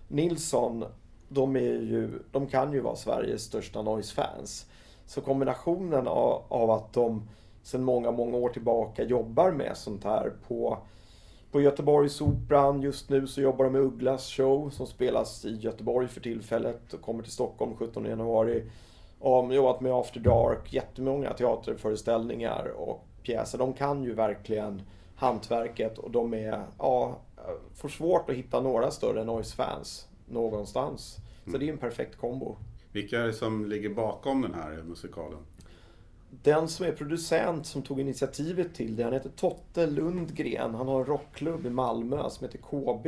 Nilsson, 0.07 0.85
de, 1.29 1.55
är 1.55 1.61
ju, 1.61 2.19
de 2.31 2.47
kan 2.47 2.73
ju 2.73 2.79
vara 2.79 2.95
Sveriges 2.95 3.43
största 3.43 3.81
Noise-fans. 3.81 4.65
Så 5.05 5.21
kombinationen 5.21 6.07
av, 6.07 6.43
av, 6.47 6.71
att 6.71 6.93
de 6.93 7.27
sedan 7.63 7.83
många, 7.83 8.11
många 8.11 8.37
år 8.37 8.49
tillbaka 8.49 9.03
jobbar 9.03 9.51
med 9.51 9.77
sånt 9.77 10.03
här 10.03 10.33
på, 10.47 10.77
på 11.51 11.61
Göteborgsoperan. 11.61 12.81
Just 12.81 13.09
nu 13.09 13.27
så 13.27 13.41
jobbar 13.41 13.65
de 13.65 13.73
med 13.73 13.81
Ugglas 13.81 14.29
show 14.29 14.69
som 14.69 14.87
spelas 14.87 15.45
i 15.45 15.55
Göteborg 15.55 16.07
för 16.07 16.21
tillfället 16.21 16.93
och 16.93 17.01
kommer 17.01 17.23
till 17.23 17.31
Stockholm 17.31 17.75
17 17.75 18.05
januari. 18.05 18.63
Och 19.19 19.31
de 19.31 19.45
har 19.45 19.53
jobbat 19.53 19.81
med 19.81 19.91
After 19.91 20.19
Dark, 20.19 20.73
jättemånga 20.73 21.33
teaterföreställningar 21.33 22.67
och 22.77 23.05
pjäser. 23.25 23.57
De 23.57 23.73
kan 23.73 24.03
ju 24.03 24.13
verkligen 24.13 24.81
hantverket 25.15 25.97
och 25.97 26.11
de 26.11 26.33
är, 26.33 26.63
ja, 26.79 27.19
får 27.75 27.89
svårt 27.89 28.29
att 28.29 28.35
hitta 28.35 28.61
några 28.61 28.91
större 28.91 29.23
Noise-fans 29.23 30.07
någonstans. 30.25 31.17
Så 31.43 31.49
mm. 31.49 31.59
det 31.59 31.69
är 31.69 31.71
en 31.71 31.77
perfekt 31.77 32.17
kombo. 32.17 32.57
Vilka 32.91 33.21
är 33.21 33.27
det 33.27 33.33
som 33.33 33.65
ligger 33.65 33.89
bakom 33.89 34.41
den 34.41 34.53
här 34.53 34.83
musikalen? 34.83 35.39
Den 36.43 36.67
som 36.67 36.85
är 36.85 36.91
producent 36.91 37.65
som 37.65 37.81
tog 37.81 37.99
initiativet 37.99 38.75
till 38.75 38.95
det, 38.95 39.03
han 39.03 39.13
heter 39.13 39.29
Totte 39.29 39.87
Lundgren. 39.87 40.75
Han 40.75 40.87
har 40.87 40.99
en 40.99 41.05
rockklubb 41.05 41.65
i 41.65 41.69
Malmö 41.69 42.29
som 42.29 42.45
heter 42.45 42.57
KB. 42.57 43.05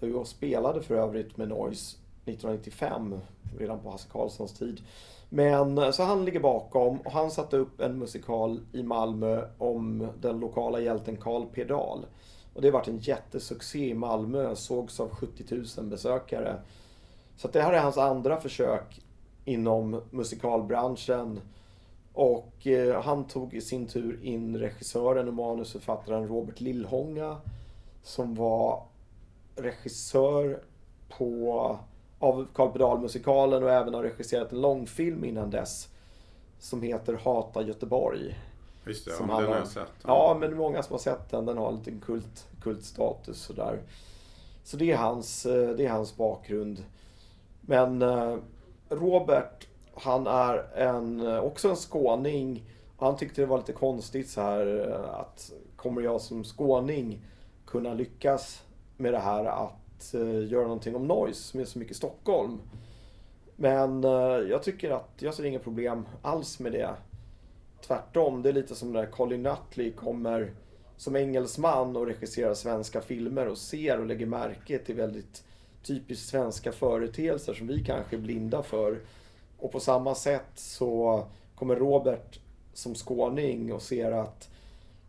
Där 0.00 0.08
jag 0.08 0.26
spelade 0.26 0.82
för 0.82 0.94
övrigt 0.94 1.36
med 1.36 1.48
Noise 1.48 1.96
1995, 2.24 3.18
redan 3.58 3.80
på 3.80 3.90
Hasse 3.90 4.08
Karlssons 4.12 4.52
tid. 4.52 4.80
Men 5.28 5.78
eh, 5.78 5.90
så 5.90 6.02
han 6.02 6.24
ligger 6.24 6.40
bakom 6.40 7.00
och 7.00 7.12
han 7.12 7.30
satte 7.30 7.56
upp 7.56 7.80
en 7.80 7.98
musikal 7.98 8.60
i 8.72 8.82
Malmö 8.82 9.44
om 9.58 10.08
den 10.20 10.40
lokala 10.40 10.80
hjälten 10.80 11.16
Karl 11.16 11.46
Pedal. 11.46 12.06
Och 12.54 12.62
det 12.62 12.68
har 12.68 12.72
varit 12.72 12.88
en 12.88 12.98
jättesuccé 12.98 13.88
i 13.88 13.94
Malmö, 13.94 14.56
sågs 14.56 15.00
av 15.00 15.08
70 15.08 15.44
000 15.76 15.86
besökare. 15.86 16.60
Så 17.36 17.48
det 17.48 17.62
här 17.62 17.72
är 17.72 17.80
hans 17.80 17.98
andra 17.98 18.40
försök 18.40 19.00
inom 19.44 20.02
musikalbranschen. 20.10 21.40
Och 22.12 22.66
eh, 22.66 23.02
han 23.02 23.24
tog 23.24 23.54
i 23.54 23.60
sin 23.60 23.86
tur 23.86 24.24
in 24.24 24.56
regissören 24.56 25.28
och 25.28 25.34
manusförfattaren 25.34 26.28
Robert 26.28 26.60
Lillhånga 26.60 27.36
som 28.02 28.34
var 28.34 28.82
regissör 29.56 30.62
på, 31.08 31.78
av 32.18 32.46
Karl 32.54 32.72
Pedal-musikalen 32.72 33.62
och 33.62 33.70
även 33.70 33.94
har 33.94 34.02
regisserat 34.02 34.52
en 34.52 34.60
långfilm 34.60 35.24
innan 35.24 35.50
dess 35.50 35.88
som 36.58 36.82
heter 36.82 37.14
Hata 37.14 37.62
Göteborg. 37.62 38.38
Just 38.86 39.04
det, 39.04 39.10
som 39.10 39.28
ja, 39.28 39.40
den 39.40 39.48
har 39.48 39.56
jag 39.56 39.68
sett. 39.68 39.92
Ja. 40.02 40.08
ja, 40.08 40.36
men 40.40 40.56
många 40.56 40.82
som 40.82 40.92
har 40.94 40.98
sett 40.98 41.30
den. 41.30 41.46
Den 41.46 41.58
har 41.58 41.68
en 41.68 41.76
liten 41.76 42.00
kult, 42.00 42.46
kultstatus 42.62 43.42
sådär. 43.42 43.78
Så 44.64 44.76
det 44.76 44.92
är 44.92 44.96
hans, 44.96 45.46
eh, 45.46 45.70
det 45.70 45.86
är 45.86 45.90
hans 45.90 46.16
bakgrund. 46.16 46.84
Men 47.60 48.02
eh, 48.02 48.36
Robert, 48.88 49.66
han 49.94 50.26
är 50.26 50.76
en, 50.76 51.26
eh, 51.26 51.38
också 51.38 51.70
en 51.70 51.76
skåning. 51.76 52.64
Han 52.98 53.16
tyckte 53.16 53.40
det 53.40 53.46
var 53.46 53.58
lite 53.58 53.72
konstigt 53.72 54.30
så 54.30 54.40
här 54.40 54.66
att 55.20 55.52
kommer 55.76 56.02
jag 56.02 56.20
som 56.20 56.44
skåning 56.44 57.24
kunna 57.66 57.94
lyckas 57.94 58.62
med 58.96 59.12
det 59.12 59.18
här 59.18 59.44
att 59.44 59.77
Eh, 60.14 60.50
göra 60.50 60.62
någonting 60.62 60.96
om 60.96 61.06
noise 61.06 61.42
som 61.42 61.60
är 61.60 61.64
så 61.64 61.78
mycket 61.78 61.96
Stockholm. 61.96 62.60
Men 63.56 64.04
eh, 64.04 64.10
jag 64.50 64.62
tycker 64.62 64.90
att 64.90 65.10
jag 65.18 65.34
ser 65.34 65.44
inga 65.44 65.58
problem 65.58 66.06
alls 66.22 66.58
med 66.58 66.72
det. 66.72 66.94
Tvärtom, 67.86 68.42
det 68.42 68.48
är 68.48 68.52
lite 68.52 68.74
som 68.74 68.92
när 68.92 69.06
Colin 69.06 69.42
Nutley 69.42 69.92
kommer 69.92 70.52
som 70.96 71.16
engelsman 71.16 71.96
och 71.96 72.06
regisserar 72.06 72.54
svenska 72.54 73.00
filmer 73.00 73.48
och 73.48 73.58
ser 73.58 74.00
och 74.00 74.06
lägger 74.06 74.26
märke 74.26 74.78
till 74.78 74.94
väldigt 74.94 75.44
typiskt 75.82 76.28
svenska 76.28 76.72
företeelser 76.72 77.54
som 77.54 77.66
vi 77.66 77.84
kanske 77.84 78.16
är 78.16 78.20
blinda 78.20 78.62
för. 78.62 78.98
Och 79.58 79.72
på 79.72 79.80
samma 79.80 80.14
sätt 80.14 80.50
så 80.54 81.24
kommer 81.54 81.76
Robert 81.76 82.40
som 82.74 82.94
skåning 82.94 83.72
och 83.72 83.82
ser 83.82 84.12
att 84.12 84.48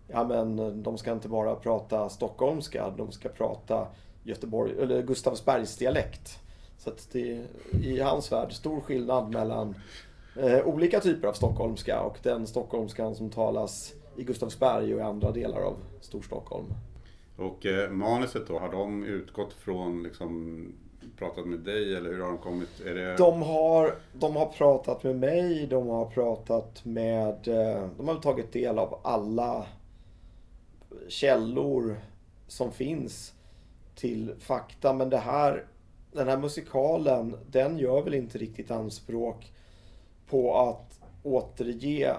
ja 0.08 0.24
men 0.24 0.84
de 0.84 0.98
ska 0.98 1.12
inte 1.12 1.30
bara 1.30 1.56
prata 1.56 2.10
stockholmska, 2.10 2.90
de 2.98 3.12
ska 3.12 3.30
prata 3.30 3.88
Göteborg, 4.30 4.72
eller 4.82 5.02
Gustavsbergs 5.02 5.78
dialekt. 5.78 6.40
Så 6.78 6.90
att 6.90 7.08
det 7.12 7.32
är 7.32 7.46
i 7.84 8.00
hans 8.00 8.32
värld 8.32 8.54
stor 8.54 8.82
skillnad 8.82 9.34
mellan 9.34 9.76
eh, 10.40 10.68
olika 10.68 11.00
typer 11.00 11.28
av 11.28 11.34
stockholmska 11.34 12.02
och 12.02 12.18
den 12.24 12.48
stockholmskan 12.48 13.16
som 13.16 13.30
talas 13.30 13.94
i 14.18 14.24
Gustavsberg 14.24 14.94
och 14.94 15.00
i 15.00 15.04
andra 15.04 15.32
delar 15.32 15.62
av 15.62 15.76
Storstockholm. 16.02 16.66
Och 17.38 17.66
eh, 17.66 17.90
manuset 17.92 18.48
då, 18.48 18.60
har 18.60 18.72
de 18.72 19.04
utgått 19.04 19.54
från 19.54 20.04
liksom, 20.04 20.66
pratat 21.18 21.46
med 21.46 21.60
dig 21.60 21.96
eller 21.96 22.10
hur 22.10 22.20
har 22.20 22.28
de 22.28 22.38
kommit? 22.38 22.70
Det... 22.84 23.18
De 23.18 23.42
har, 23.42 23.96
de 24.14 24.36
har 24.36 24.46
pratat 24.46 25.04
med 25.04 25.16
mig, 25.16 25.68
de 25.70 25.88
har 25.88 26.06
pratat 26.06 26.86
med... 26.86 27.48
eh, 27.48 27.88
De 27.98 28.08
har 28.08 28.16
tagit 28.16 28.52
del 28.54 28.80
av 28.80 29.00
alla 29.04 29.66
källor 31.08 32.00
som 32.48 32.72
finns 32.72 33.34
till 34.00 34.36
fakta. 34.40 34.94
Men 34.94 35.10
det 35.10 35.18
här, 35.18 35.66
den 36.12 36.28
här 36.28 36.38
musikalen, 36.38 37.36
den 37.52 37.78
gör 37.78 38.02
väl 38.02 38.14
inte 38.14 38.38
riktigt 38.38 38.72
anspråk 38.72 39.52
på 40.30 40.58
att 40.58 41.00
återge 41.24 42.16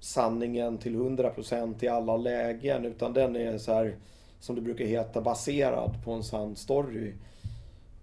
sanningen 0.00 0.78
till 0.78 0.96
100% 0.96 1.84
i 1.84 1.88
alla 1.88 2.16
lägen. 2.16 2.84
Utan 2.84 3.12
den 3.12 3.36
är 3.36 3.58
så 3.58 3.72
här, 3.72 3.96
som 4.40 4.54
det 4.54 4.60
brukar 4.60 4.84
heta, 4.84 5.20
baserad 5.20 6.04
på 6.04 6.12
en 6.12 6.22
sann 6.22 6.56
story. 6.56 7.12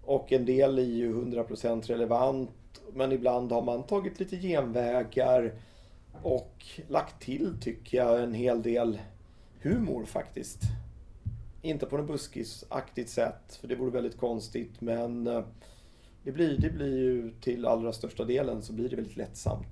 Och 0.04 0.32
en 0.32 0.46
del 0.46 0.78
är 0.78 0.82
ju 0.82 1.14
100% 1.14 1.86
relevant. 1.86 2.50
Men 2.92 3.12
ibland 3.12 3.52
har 3.52 3.62
man 3.62 3.82
tagit 3.82 4.20
lite 4.20 4.36
genvägar 4.36 5.52
och 6.22 6.64
lagt 6.88 7.22
till, 7.22 7.56
tycker 7.60 7.98
jag, 7.98 8.22
en 8.22 8.34
hel 8.34 8.62
del 8.62 8.98
humor 9.62 10.04
faktiskt. 10.04 10.60
Inte 11.66 11.86
på 11.86 11.96
något 11.96 12.06
buskisaktigt 12.06 13.10
sätt, 13.10 13.58
för 13.60 13.68
det 13.68 13.74
vore 13.76 13.90
väldigt 13.90 14.16
konstigt. 14.18 14.80
Men 14.80 15.26
eh, 15.26 15.44
det 16.22 16.32
blir, 16.32 16.58
det 16.58 16.70
blir 16.70 16.98
ju 16.98 17.30
till 17.40 17.66
allra 17.66 17.92
största 17.92 18.24
delen 18.24 18.62
så 18.62 18.72
blir 18.72 18.88
det 18.88 18.96
väldigt 18.96 19.16
lättsamt. 19.16 19.68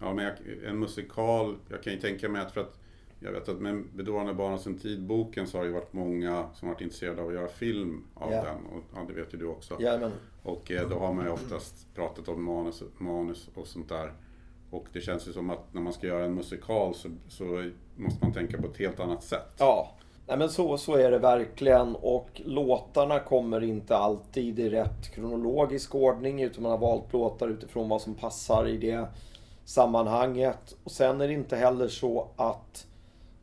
Ja, 0.00 0.14
men 0.14 0.24
jag, 0.24 0.34
en 0.66 0.78
musikal, 0.78 1.56
jag 1.70 1.82
kan 1.82 1.92
ju 1.92 1.98
tänka 1.98 2.28
mig 2.28 2.42
att 2.42 2.52
för 2.52 2.60
att 2.60 2.78
jag 3.20 3.32
vet 3.32 3.48
att 3.48 3.60
med 3.60 3.84
Bedårande 3.94 4.34
barn 4.34 4.58
sin 4.58 4.78
tid-boken 4.78 5.46
så 5.46 5.58
har 5.58 5.62
det 5.64 5.68
ju 5.68 5.74
varit 5.74 5.92
många 5.92 6.46
som 6.54 6.68
varit 6.68 6.80
intresserade 6.80 7.22
av 7.22 7.28
att 7.28 7.34
göra 7.34 7.48
film 7.48 8.04
av 8.14 8.32
Ja. 8.32 8.44
den. 8.44 8.66
Och, 8.66 8.82
ja, 8.94 9.04
det 9.08 9.14
vet 9.14 9.34
ju 9.34 9.38
du 9.38 9.46
också. 9.46 9.76
Jajamän. 9.80 10.12
Och 10.42 10.70
eh, 10.70 10.88
då 10.88 10.98
har 10.98 11.12
man 11.12 11.24
ju 11.24 11.30
oftast 11.30 11.94
pratat 11.94 12.28
om 12.28 12.44
manus, 12.44 12.82
manus 12.98 13.50
och 13.54 13.66
sånt 13.66 13.88
där. 13.88 14.12
Och 14.70 14.86
det 14.92 15.00
känns 15.00 15.28
ju 15.28 15.32
som 15.32 15.50
att 15.50 15.74
när 15.74 15.80
man 15.80 15.92
ska 15.92 16.06
göra 16.06 16.24
en 16.24 16.34
musikal 16.34 16.94
så, 16.94 17.08
så 17.28 17.70
måste 17.96 18.24
man 18.24 18.32
tänka 18.32 18.58
på 18.62 18.66
ett 18.66 18.76
helt 18.78 19.00
annat 19.00 19.22
sätt. 19.24 19.54
Ja, 19.58 19.96
Nej, 20.26 20.38
men 20.38 20.48
så, 20.48 20.78
så 20.78 20.96
är 20.96 21.10
det 21.10 21.18
verkligen. 21.18 21.96
Och 21.96 22.42
låtarna 22.44 23.18
kommer 23.18 23.62
inte 23.62 23.96
alltid 23.96 24.58
i 24.58 24.70
rätt 24.70 25.14
kronologisk 25.14 25.94
ordning. 25.94 26.42
Utan 26.42 26.62
man 26.62 26.72
har 26.72 26.78
valt 26.78 27.12
låtar 27.12 27.48
utifrån 27.48 27.88
vad 27.88 28.02
som 28.02 28.14
passar 28.14 28.68
i 28.68 28.76
det 28.76 29.06
sammanhanget. 29.64 30.76
Och 30.84 30.90
sen 30.90 31.20
är 31.20 31.28
det 31.28 31.34
inte 31.34 31.56
heller 31.56 31.88
så 31.88 32.28
att 32.36 32.86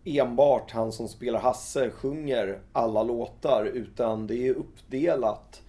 enbart 0.06 0.72
han 0.72 0.92
som 0.92 1.08
spelar 1.08 1.40
Hasse 1.40 1.90
sjunger 1.90 2.60
alla 2.74 3.04
låtar. 3.04 3.66
Utan 3.66 4.28
det 4.28 4.48
är 4.48 4.54
uppdelat 4.54 5.62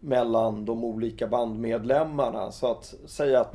mellan 0.00 0.64
de 0.64 0.84
olika 0.84 1.26
bandmedlemmarna. 1.26 2.52
Så 2.52 2.70
att 2.70 2.94
säga 3.06 3.40
att 3.40 3.54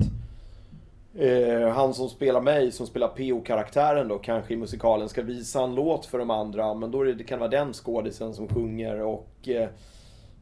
Eh, 1.18 1.70
han 1.70 1.94
som 1.94 2.10
spelar 2.10 2.42
mig, 2.42 2.72
som 2.72 2.88
spelar 2.88 3.08
PO-karaktären 3.08 4.08
då, 4.08 4.18
kanske 4.18 4.54
i 4.54 4.58
musikalen, 4.58 5.10
ska 5.10 5.22
visa 5.22 5.64
en 5.64 5.76
låt 5.76 6.06
för 6.06 6.18
de 6.18 6.30
andra. 6.30 6.74
Men 6.74 6.92
då 6.92 7.02
är 7.02 7.06
det, 7.06 7.14
det 7.14 7.24
kan 7.24 7.40
vara 7.40 7.50
den 7.50 7.74
skådisen 7.74 8.34
som 8.34 8.48
sjunger 8.48 9.02
och... 9.02 9.48
Eh, 9.48 9.70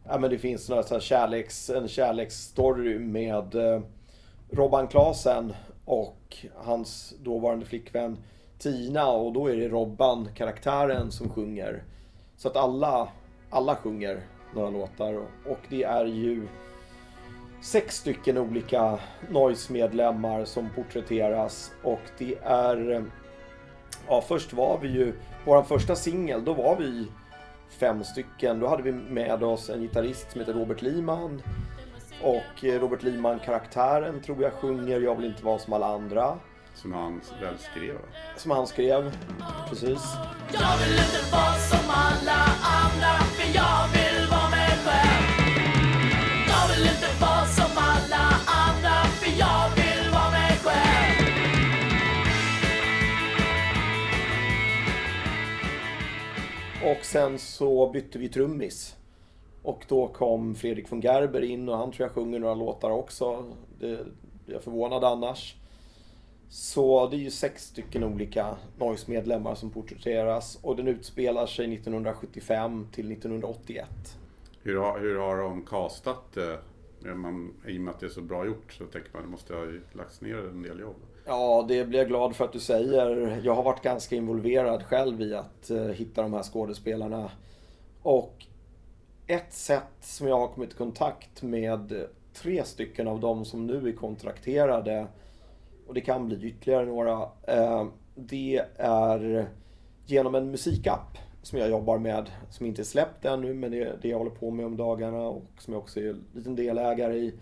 ja 0.07 0.17
men 0.19 0.29
det 0.29 0.37
finns 0.37 0.69
några 0.69 0.83
så 0.83 0.93
här 0.93 1.01
kärleks, 1.01 1.69
en 1.69 1.87
kärleksstory 1.87 2.99
med 2.99 3.55
eh, 3.55 3.81
Robban 4.51 4.87
Klasen 4.87 5.53
och 5.85 6.37
hans 6.55 7.13
dåvarande 7.23 7.65
flickvän 7.65 8.17
Tina. 8.59 9.07
Och 9.07 9.33
då 9.33 9.47
är 9.47 9.55
det 9.55 9.67
Robban, 9.67 10.29
karaktären, 10.35 11.11
som 11.11 11.29
sjunger. 11.29 11.83
Så 12.37 12.47
att 12.47 12.57
alla, 12.57 13.07
alla 13.49 13.75
sjunger 13.75 14.21
några 14.55 14.69
låtar. 14.69 15.13
Och 15.45 15.59
det 15.69 15.83
är 15.83 16.05
ju 16.05 16.47
sex 17.63 17.95
stycken 17.95 18.37
olika 18.37 18.99
Noise-medlemmar 19.29 20.45
som 20.45 20.69
porträtteras 20.69 21.71
och 21.83 22.01
det 22.17 22.35
är... 22.43 23.05
Ja, 24.07 24.23
först 24.27 24.53
var 24.53 24.79
vi 24.81 24.87
ju... 24.87 25.13
Vår 25.45 25.63
första 25.63 25.95
singel, 25.95 26.45
då 26.45 26.53
var 26.53 26.75
vi 26.75 27.07
fem 27.79 28.03
stycken. 28.03 28.59
Då 28.59 28.67
hade 28.67 28.83
vi 28.83 28.91
med 28.91 29.43
oss 29.43 29.69
en 29.69 29.81
gitarrist 29.81 30.31
som 30.31 30.41
heter 30.41 30.53
Robert 30.53 30.81
Liman. 30.81 31.41
Och 32.21 32.65
eh, 32.65 32.79
Robert 32.79 33.03
Liman-karaktären 33.03 34.21
tror 34.21 34.43
jag 34.43 34.53
sjunger 34.53 34.99
Jag 34.99 35.15
vill 35.15 35.25
inte 35.25 35.45
vara 35.45 35.59
som 35.59 35.73
alla 35.73 35.87
andra. 35.87 36.37
Som 36.75 36.93
han 36.93 37.21
väl 37.41 37.57
skrev. 37.57 37.97
Som 38.37 38.51
han 38.51 38.67
skrev, 38.67 39.17
precis. 39.69 40.01
Jag 40.53 40.77
vill 40.77 40.93
inte 40.93 41.31
vara 41.31 41.53
som 41.53 41.89
alla 41.89 42.45
andra 42.61 43.42
Och 57.03 57.07
sen 57.07 57.39
så 57.39 57.89
bytte 57.89 58.19
vi 58.19 58.29
trummis. 58.29 58.95
Och 59.61 59.85
då 59.87 60.07
kom 60.07 60.55
Fredrik 60.55 60.91
von 60.91 61.01
Gerber 61.01 61.41
in 61.41 61.69
och 61.69 61.77
han 61.77 61.91
tror 61.91 62.07
jag 62.07 62.15
sjunger 62.15 62.39
några 62.39 62.55
låtar 62.55 62.91
också. 62.91 63.45
Det 63.79 63.89
är 64.47 64.59
förvånad 64.59 65.03
annars. 65.03 65.55
Så 66.49 67.07
det 67.07 67.15
är 67.15 67.19
ju 67.19 67.31
sex 67.31 67.63
stycken 67.65 68.03
olika 68.03 68.55
Noise-medlemmar 68.77 69.55
som 69.55 69.69
porträtteras 69.69 70.59
och 70.61 70.75
den 70.75 70.87
utspelar 70.87 71.45
sig 71.45 71.73
1975 71.73 72.87
till 72.91 73.11
1981. 73.11 73.87
Hur 74.61 74.77
har, 74.77 74.99
hur 74.99 75.17
har 75.17 75.37
de 75.37 75.65
castat 75.65 76.37
eh, 76.37 76.55
Eh, 77.05 77.15
man, 77.15 77.53
I 77.67 77.77
och 77.77 77.81
med 77.81 77.93
att 77.93 77.99
det 77.99 78.05
är 78.05 78.09
så 78.09 78.21
bra 78.21 78.45
gjort 78.45 78.73
så 78.73 78.85
tänker 78.85 79.09
man 79.13 79.19
att 79.19 79.27
det 79.27 79.31
måste 79.31 79.55
ha 79.55 79.65
lagts 79.91 80.21
ner 80.21 80.37
en 80.37 80.61
del 80.61 80.79
jobb. 80.79 80.95
Ja, 81.25 81.65
det 81.67 81.85
blir 81.85 81.99
jag 81.99 82.07
glad 82.07 82.35
för 82.35 82.45
att 82.45 82.53
du 82.53 82.59
säger. 82.59 83.39
Jag 83.43 83.55
har 83.55 83.63
varit 83.63 83.83
ganska 83.83 84.15
involverad 84.15 84.83
själv 84.83 85.21
i 85.21 85.35
att 85.35 85.69
eh, 85.69 85.83
hitta 85.83 86.21
de 86.21 86.33
här 86.33 86.43
skådespelarna. 86.43 87.31
Och 88.01 88.45
ett 89.27 89.53
sätt 89.53 89.93
som 90.01 90.27
jag 90.27 90.39
har 90.39 90.47
kommit 90.47 90.73
i 90.73 90.75
kontakt 90.75 91.41
med 91.41 92.07
tre 92.33 92.63
stycken 92.63 93.07
av 93.07 93.19
dem 93.19 93.45
som 93.45 93.67
nu 93.67 93.89
är 93.89 93.93
kontrakterade, 93.93 95.07
och 95.87 95.93
det 95.93 96.01
kan 96.01 96.27
bli 96.27 96.47
ytterligare 96.47 96.85
några, 96.85 97.29
eh, 97.47 97.87
det 98.15 98.65
är 98.77 99.47
genom 100.05 100.35
en 100.35 100.51
musikapp 100.51 101.17
som 101.43 101.59
jag 101.59 101.69
jobbar 101.69 101.97
med, 101.97 102.31
som 102.49 102.65
inte 102.65 102.81
är 102.81 102.83
släppt 102.83 103.25
ännu, 103.25 103.53
men 103.53 103.71
det 103.71 103.81
är 103.81 103.97
det 104.01 104.07
jag 104.07 104.17
håller 104.17 104.31
på 104.31 104.51
med 104.51 104.65
om 104.65 104.77
dagarna 104.77 105.21
och 105.21 105.43
som 105.59 105.73
jag 105.73 105.83
också 105.83 105.99
är 105.99 106.09
en 106.09 106.23
liten 106.33 106.55
delägare 106.55 107.15
i. 107.17 107.33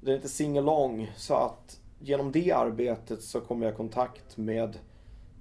Den 0.00 0.14
heter 0.14 0.28
Singalong, 0.28 1.12
så 1.16 1.34
att 1.34 1.80
genom 2.00 2.32
det 2.32 2.52
arbetet 2.52 3.22
så 3.22 3.40
kommer 3.40 3.66
jag 3.66 3.72
i 3.74 3.76
kontakt 3.76 4.36
med 4.36 4.78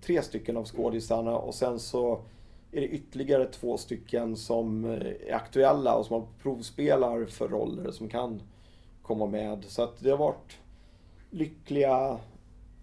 tre 0.02 0.22
stycken 0.22 0.58
av 0.58 0.66
skådisarna 0.66 1.38
och 1.38 1.56
sen 1.56 1.80
så 1.80 2.22
är 2.72 2.82
det 2.82 2.88
ytterligare 2.88 3.46
två 3.46 3.78
stycken 3.78 4.38
som 4.38 4.86
eh, 4.86 4.92
är 5.28 5.34
aktuella 5.34 5.96
och 5.96 6.06
som 6.06 6.22
har 6.22 6.28
provspelar 6.42 7.26
för 7.26 7.48
roller 7.48 7.92
som 7.92 8.10
kan 8.10 8.42
komma 9.02 9.26
med. 9.26 9.66
Så 9.68 9.84
att 9.84 10.00
det 10.00 10.10
har 10.10 10.18
varit 10.18 10.58
lyckliga 11.30 12.18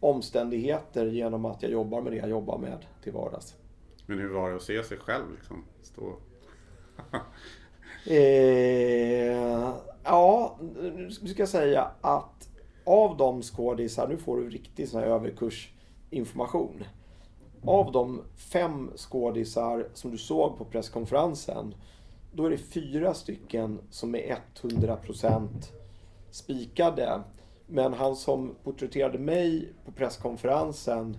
omständigheter 0.01 1.07
genom 1.07 1.45
att 1.45 1.63
jag 1.63 1.73
jobbar 1.73 2.01
med 2.01 2.13
det 2.13 2.19
jag 2.19 2.31
jobbar 2.31 2.59
med 2.59 2.79
till 3.03 3.13
vardags. 3.13 3.60
Men 4.11 4.19
hur 4.19 4.29
var 4.29 4.51
det 4.51 4.57
att 4.57 4.63
se 4.63 4.83
sig 4.83 4.99
själv 4.99 5.25
liksom? 5.35 5.65
Stå... 5.83 6.17
Eh, 8.07 9.75
ja, 10.05 10.59
nu 10.95 11.11
ska 11.11 11.43
jag 11.43 11.49
säga 11.49 11.91
att 12.01 12.49
av 12.85 13.17
de 13.17 13.43
skådisar, 13.43 14.09
nu 14.09 14.17
får 14.17 14.37
du 14.37 14.51
riktig 14.51 14.89
sån 14.89 15.01
här 15.01 15.07
överkursinformation. 15.07 16.85
Av 17.65 17.93
de 17.93 18.23
fem 18.37 18.91
skådisar 18.97 19.89
som 19.95 20.11
du 20.11 20.19
såg 20.19 20.59
på 20.59 20.65
presskonferensen, 20.65 21.75
då 22.33 22.47
är 22.47 22.51
det 22.51 22.59
fyra 22.59 23.15
stycken 23.15 23.79
som 23.91 24.15
är 24.15 24.39
100% 24.61 25.49
spikade. 26.31 27.23
Men 27.67 27.93
han 27.93 28.17
som 28.17 28.55
porträtterade 28.65 29.19
mig 29.19 29.73
på 29.85 29.93
presskonferensen, 29.93 31.17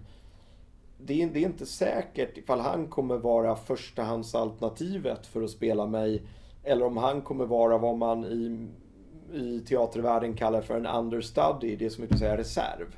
det 1.06 1.22
är, 1.22 1.28
det 1.28 1.40
är 1.40 1.46
inte 1.46 1.66
säkert 1.66 2.38
ifall 2.38 2.60
han 2.60 2.88
kommer 2.88 3.18
vara 3.18 3.56
förstahandsalternativet 3.56 5.28
för 5.28 5.42
att 5.42 5.50
spela 5.50 5.86
mig. 5.86 6.22
Eller 6.64 6.86
om 6.86 6.98
han 6.98 7.22
kommer 7.22 7.46
vara 7.46 7.78
vad 7.78 7.98
man 7.98 8.26
i, 8.26 8.68
i 9.38 9.60
teatervärlden 9.60 10.36
kallar 10.36 10.62
för 10.62 10.76
en 10.76 10.86
understudy, 10.86 11.76
det 11.76 11.90
som 11.90 12.02
vi 12.02 12.08
kan 12.08 12.18
säga 12.18 12.38
reserv. 12.38 12.96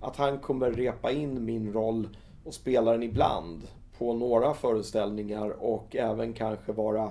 Att 0.00 0.16
han 0.16 0.38
kommer 0.38 0.70
repa 0.70 1.10
in 1.10 1.44
min 1.44 1.72
roll 1.72 2.08
och 2.44 2.54
spela 2.54 2.92
den 2.92 3.02
ibland 3.02 3.62
på 3.98 4.12
några 4.12 4.54
föreställningar 4.54 5.50
och 5.64 5.96
även 5.96 6.32
kanske 6.32 6.72
vara 6.72 7.10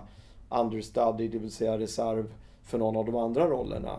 understudy, 0.49 1.27
det 1.27 1.37
vill 1.37 1.51
säga 1.51 1.77
reserv 1.77 2.33
för 2.63 2.77
någon 2.77 2.97
av 2.97 3.05
de 3.05 3.15
andra 3.15 3.47
rollerna. 3.47 3.95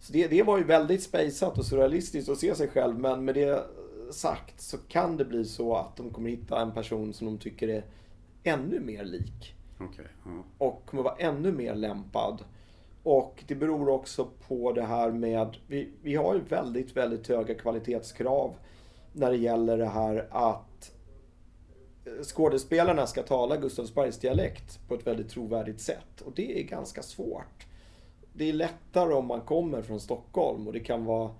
Så 0.00 0.12
det, 0.12 0.26
det 0.26 0.42
var 0.42 0.58
ju 0.58 0.64
väldigt 0.64 1.02
spejsat 1.02 1.58
och 1.58 1.64
surrealistiskt 1.64 2.30
att 2.30 2.38
se 2.38 2.54
sig 2.54 2.68
själv, 2.68 2.98
men 2.98 3.24
med 3.24 3.34
det 3.34 3.66
sagt 4.10 4.60
så 4.60 4.78
kan 4.78 5.16
det 5.16 5.24
bli 5.24 5.44
så 5.44 5.76
att 5.76 5.96
de 5.96 6.10
kommer 6.10 6.30
hitta 6.30 6.60
en 6.60 6.72
person 6.72 7.12
som 7.12 7.26
de 7.26 7.38
tycker 7.38 7.68
är 7.68 7.84
ännu 8.42 8.80
mer 8.80 9.04
lik 9.04 9.54
Okej, 9.80 10.06
ja. 10.24 10.30
och 10.58 10.86
kommer 10.86 11.02
vara 11.02 11.16
ännu 11.16 11.52
mer 11.52 11.74
lämpad. 11.74 12.44
Och 13.02 13.44
det 13.46 13.54
beror 13.54 13.88
också 13.88 14.28
på 14.48 14.72
det 14.72 14.82
här 14.82 15.10
med, 15.10 15.56
vi, 15.66 15.90
vi 16.02 16.14
har 16.14 16.34
ju 16.34 16.40
väldigt, 16.40 16.96
väldigt 16.96 17.28
höga 17.28 17.54
kvalitetskrav 17.54 18.54
när 19.12 19.30
det 19.30 19.36
gäller 19.36 19.78
det 19.78 19.88
här 19.88 20.28
att 20.30 20.92
skådespelarna 22.22 23.06
ska 23.06 23.22
tala 23.22 23.56
Gustavsbergs 23.56 24.18
dialekt 24.18 24.88
på 24.88 24.94
ett 24.94 25.06
väldigt 25.06 25.28
trovärdigt 25.28 25.80
sätt. 25.80 26.20
Och 26.24 26.32
det 26.34 26.60
är 26.60 26.64
ganska 26.64 27.02
svårt. 27.02 27.66
Det 28.32 28.48
är 28.48 28.52
lättare 28.52 29.14
om 29.14 29.26
man 29.26 29.40
kommer 29.40 29.82
från 29.82 30.00
Stockholm 30.00 30.66
och 30.66 30.72
det 30.72 30.80
kan 30.80 31.04
vara 31.04 31.30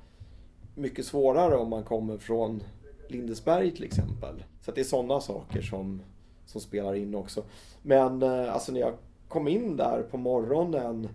mycket 0.76 1.06
svårare 1.06 1.56
om 1.56 1.70
man 1.70 1.84
kommer 1.84 2.18
från 2.18 2.62
Lindesberg 3.08 3.70
till 3.70 3.84
exempel. 3.84 4.44
Så 4.60 4.72
det 4.72 4.80
är 4.80 4.84
sådana 4.84 5.20
saker 5.20 5.62
som, 5.62 6.02
som 6.46 6.60
spelar 6.60 6.94
in 6.94 7.14
också. 7.14 7.44
Men 7.82 8.22
eh, 8.22 8.54
alltså 8.54 8.72
när 8.72 8.80
jag 8.80 8.94
kom 9.28 9.48
in 9.48 9.76
där 9.76 10.02
på 10.10 10.16
morgonen 10.16 11.08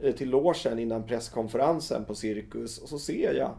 eh, 0.00 0.14
till 0.14 0.30
logen 0.30 0.78
innan 0.78 1.02
presskonferensen 1.02 2.04
på 2.04 2.14
Cirkus 2.14 2.78
och 2.78 2.88
så 2.88 2.98
ser 2.98 3.34
jag 3.34 3.50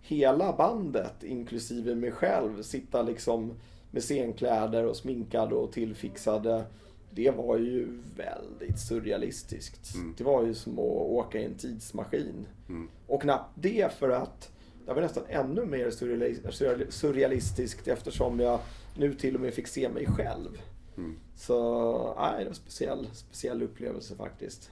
hela 0.00 0.52
bandet, 0.52 1.24
inklusive 1.24 1.94
mig 1.94 2.10
själv, 2.10 2.62
sitta 2.62 3.02
liksom 3.02 3.54
med 3.90 4.02
scenkläder 4.02 4.86
och 4.86 4.96
sminkade 4.96 5.54
och 5.54 5.72
tillfixade. 5.72 6.64
Det 7.10 7.30
var 7.30 7.58
ju 7.58 8.02
väldigt 8.16 8.78
surrealistiskt. 8.78 9.94
Mm. 9.94 10.14
Det 10.18 10.24
var 10.24 10.42
ju 10.42 10.54
som 10.54 10.72
att 10.72 10.84
åka 11.10 11.38
i 11.38 11.44
en 11.44 11.54
tidsmaskin. 11.54 12.46
Mm. 12.68 12.88
Och 13.06 13.22
knappt 13.22 13.50
det 13.54 13.92
för 13.92 14.10
att 14.10 14.50
det 14.86 14.92
var 14.94 15.02
nästan 15.02 15.24
ännu 15.28 15.64
mer 15.64 15.90
surrealistiskt 16.90 17.88
eftersom 17.88 18.40
jag 18.40 18.60
nu 18.96 19.14
till 19.14 19.34
och 19.34 19.40
med 19.40 19.54
fick 19.54 19.66
se 19.66 19.88
mig 19.88 20.06
själv. 20.06 20.62
Mm. 20.96 21.16
Så 21.36 22.14
nej, 22.18 22.32
det 22.38 22.44
var 22.44 22.48
en 22.48 22.54
speciell, 22.54 23.08
speciell 23.12 23.62
upplevelse 23.62 24.16
faktiskt. 24.16 24.70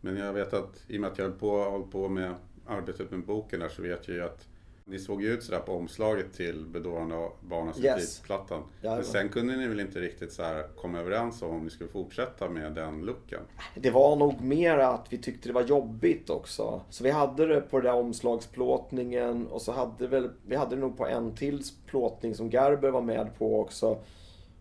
Men 0.00 0.16
jag 0.16 0.32
vet 0.32 0.52
att 0.52 0.84
i 0.88 0.96
och 0.96 1.00
med 1.00 1.10
att 1.10 1.18
jag 1.18 1.38
på, 1.38 1.70
höll 1.70 1.82
på 1.82 2.08
med 2.08 2.34
arbetet 2.66 3.10
med 3.10 3.24
boken 3.24 3.60
där 3.60 3.68
så 3.68 3.82
vet 3.82 4.08
jag 4.08 4.16
ju 4.16 4.22
att 4.22 4.48
ni 4.92 4.98
såg 4.98 5.22
ju 5.22 5.28
ut 5.28 5.42
sådär 5.42 5.58
på 5.58 5.72
omslaget 5.72 6.32
till 6.32 6.66
Bedårande 6.66 7.28
barnas 7.40 7.80
yes. 7.80 8.20
plattan 8.20 8.62
Men 8.82 9.04
sen 9.04 9.28
kunde 9.28 9.56
ni 9.56 9.66
väl 9.66 9.80
inte 9.80 10.00
riktigt 10.00 10.32
så 10.32 10.62
komma 10.76 10.98
överens 10.98 11.42
om 11.42 11.50
om 11.50 11.64
ni 11.64 11.70
skulle 11.70 11.90
fortsätta 11.90 12.48
med 12.48 12.72
den 12.72 13.00
looken? 13.00 13.40
Det 13.74 13.90
var 13.90 14.16
nog 14.16 14.40
mer 14.40 14.78
att 14.78 15.06
vi 15.10 15.18
tyckte 15.18 15.48
det 15.48 15.52
var 15.52 15.62
jobbigt 15.62 16.30
också. 16.30 16.80
Så 16.90 17.04
vi 17.04 17.10
hade 17.10 17.46
det 17.46 17.60
på 17.60 17.80
den 17.80 17.92
där 17.92 18.00
omslagsplåtningen 18.00 19.46
och 19.46 19.62
så 19.62 19.72
hade 19.72 20.06
väl, 20.06 20.30
vi 20.46 20.56
hade 20.56 20.74
det 20.76 20.80
nog 20.80 20.96
på 20.96 21.06
en 21.06 21.34
till 21.34 21.62
plåtning 21.86 22.34
som 22.34 22.50
Gerber 22.50 22.90
var 22.90 23.02
med 23.02 23.38
på 23.38 23.60
också. 23.60 23.98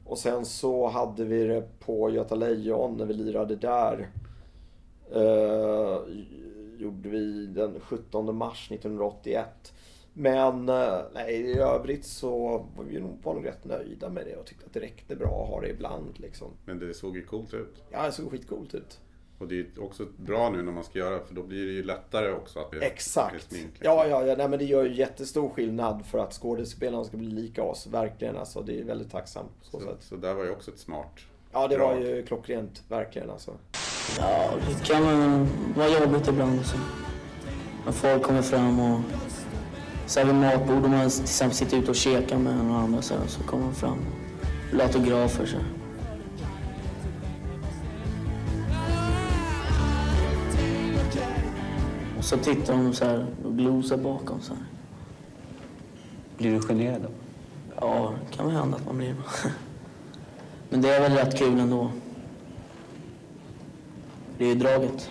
Och 0.06 0.18
sen 0.18 0.46
så 0.46 0.88
hade 0.88 1.26
vi 1.26 1.44
det 1.44 1.80
på 1.80 2.10
Göta 2.10 2.36
Lejon 2.36 2.98
när 2.98 3.06
vi 3.06 3.14
lirade 3.14 3.56
där. 3.56 4.10
Uh, 5.16 6.00
gjorde 6.78 7.10
vi 7.10 7.46
den 7.46 7.80
17 7.80 8.36
mars 8.36 8.72
1981. 8.72 9.74
Men 10.14 10.70
eh, 10.70 11.02
nej, 11.14 11.34
i 11.34 11.58
övrigt 11.58 12.06
så 12.06 12.58
var 12.76 12.84
vi 12.84 13.00
nog, 13.00 13.18
var 13.24 13.34
nog 13.34 13.46
rätt 13.46 13.66
nöjda 13.66 14.10
med 14.10 14.26
det 14.26 14.36
och 14.36 14.46
tyckte 14.46 14.66
att 14.66 14.74
det 14.74 14.80
räckte 14.80 15.16
bra 15.16 15.44
att 15.44 15.50
ha 15.50 15.62
det 15.62 15.70
ibland. 15.70 16.20
Liksom. 16.20 16.48
Men 16.66 16.80
det 16.80 16.94
såg 16.94 17.16
ju 17.16 17.26
coolt 17.26 17.54
ut. 17.54 17.84
Ja, 17.92 18.06
det 18.06 18.12
såg 18.12 18.32
skitcoolt 18.32 18.74
ut. 18.74 19.00
Och 19.38 19.48
det 19.48 19.60
är 19.60 19.84
också 19.84 20.06
bra 20.18 20.50
nu 20.50 20.62
när 20.62 20.72
man 20.72 20.84
ska 20.84 21.00
göra 21.00 21.20
för 21.26 21.36
då 21.36 21.44
blir 21.44 21.66
det 21.66 21.72
ju 21.72 21.84
lättare 21.84 22.32
också 22.32 22.60
att 22.60 22.72
det 22.72 22.86
Exakt. 22.86 23.50
Smink, 23.50 23.66
liksom. 23.66 23.86
Ja, 23.86 24.08
ja, 24.08 24.26
ja. 24.26 24.36
Nej, 24.36 24.50
men 24.50 24.60
det 24.60 24.66
gör 24.66 24.84
ju 24.84 24.94
jättestor 24.94 25.50
skillnad 25.50 26.06
för 26.06 26.18
att 26.20 26.34
skådespelarna 26.34 27.04
ska 27.04 27.18
bli 27.18 27.28
lika 27.28 27.64
oss. 27.64 27.88
Verkligen 27.88 28.38
alltså. 28.38 28.62
Det 28.62 28.80
är 28.80 28.84
väldigt 28.84 29.12
tacksamt 29.12 29.52
så, 29.62 29.80
så, 29.80 29.96
så 30.00 30.16
där 30.16 30.34
var 30.34 30.44
ju 30.44 30.52
också 30.52 30.72
ett 30.72 30.80
smart 30.80 31.20
Ja, 31.52 31.68
det 31.68 31.78
var 31.78 31.96
ju 31.96 32.26
klockrent. 32.26 32.84
Verkligen 32.88 33.30
alltså. 33.30 33.52
Ja, 34.18 34.52
det 34.68 34.88
kan 34.88 35.04
vara 35.76 35.90
jobbigt 35.90 36.28
ibland. 36.28 36.58
Alltså. 36.58 36.78
När 37.86 37.92
folk 37.92 38.24
kommer 38.24 38.42
fram 38.42 38.80
och 38.80 39.00
så 40.12 40.20
här 40.20 40.28
vid 40.28 40.36
matbord, 40.36 40.86
om 40.86 40.92
man 40.92 41.10
till 41.10 41.22
exempel 41.22 41.58
sitter 41.58 41.78
ute 41.78 41.90
och 41.90 41.96
käkar 41.96 42.38
med 42.38 42.58
några 42.58 42.82
andra 42.82 43.02
så, 43.02 43.14
här, 43.14 43.28
så 43.28 43.44
kommer 43.44 43.64
de 43.64 43.76
fram 43.76 43.98
och 43.98 44.74
vill 44.74 44.82
autografer. 44.82 45.46
Så. 45.46 45.58
Och 52.18 52.26
så 52.26 52.38
tittar 52.38 52.74
de 52.74 52.94
så 52.94 53.06
här 53.06 53.26
och 53.46 53.58
glosar 53.58 53.98
bakom 53.98 54.42
så 54.42 54.54
här. 54.54 54.64
Blir 56.38 56.52
du 56.52 56.62
generad 56.62 57.02
då? 57.02 57.10
Ja, 57.82 58.14
det 58.30 58.36
kan 58.36 58.46
väl 58.46 58.56
hända 58.56 58.78
att 58.78 58.86
man 58.86 58.98
blir. 58.98 59.16
Men 60.70 60.82
det 60.82 60.90
är 60.90 61.02
väl 61.02 61.12
rätt 61.12 61.38
kul 61.38 61.60
ändå. 61.60 61.92
Det 64.38 64.46
är 64.46 64.50
ju 64.50 64.56
draget. 64.56 65.10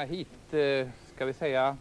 Välkomna 0.00 0.04
hit, 0.04 0.54
eh, 0.54 0.88
ska 1.14 1.24
vi 1.24 1.32
säga, 1.32 1.76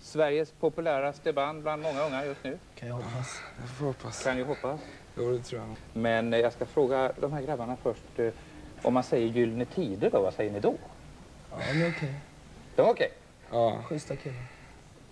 Sveriges 0.00 0.50
populäraste 0.50 1.32
band 1.32 1.62
bland 1.62 1.82
många 1.82 2.02
unga 2.02 2.24
just 2.24 2.44
nu. 2.44 2.58
Kan 2.74 2.88
jag 2.88 2.94
hoppas. 2.94 3.40
Jag 3.60 3.68
får 3.68 3.86
hoppas. 3.86 4.24
Kan 4.24 4.38
ju 4.38 4.44
hoppas. 4.44 4.80
Jo, 5.16 5.32
det 5.32 5.38
tror 5.38 5.60
jag. 5.60 5.76
Men 5.92 6.32
eh, 6.34 6.40
jag 6.40 6.52
ska 6.52 6.66
fråga 6.66 7.12
de 7.20 7.32
här 7.32 7.42
grabbarna 7.42 7.76
först. 7.82 8.18
Eh, 8.18 8.32
om 8.82 8.94
man 8.94 9.02
säger 9.02 9.26
Gyllene 9.26 9.64
Tider 9.64 10.10
då, 10.10 10.22
vad 10.22 10.34
säger 10.34 10.52
ni 10.52 10.60
då? 10.60 10.74
Ja, 11.50 11.56
är 11.56 11.70
okej. 11.70 11.88
Okay. 11.88 12.14
De 12.76 12.82
är 12.82 12.90
okej? 12.90 13.12
Okay. 13.48 13.58
Ja. 13.60 13.82
Schyssta 13.82 14.16
killar. 14.16 14.46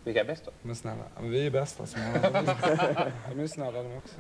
Vilka 0.05 0.21
är 0.21 0.25
bäst 0.25 0.45
då? 0.45 0.51
Men 0.63 0.77
snälla, 0.77 1.05
men 1.21 1.31
vi 1.31 1.47
är 1.47 1.51
bäst 1.51 1.81
alltså. 1.81 1.97
de 3.31 3.41
är 3.41 3.47
snälla 3.47 3.83
de 3.83 3.97
också. 3.97 4.15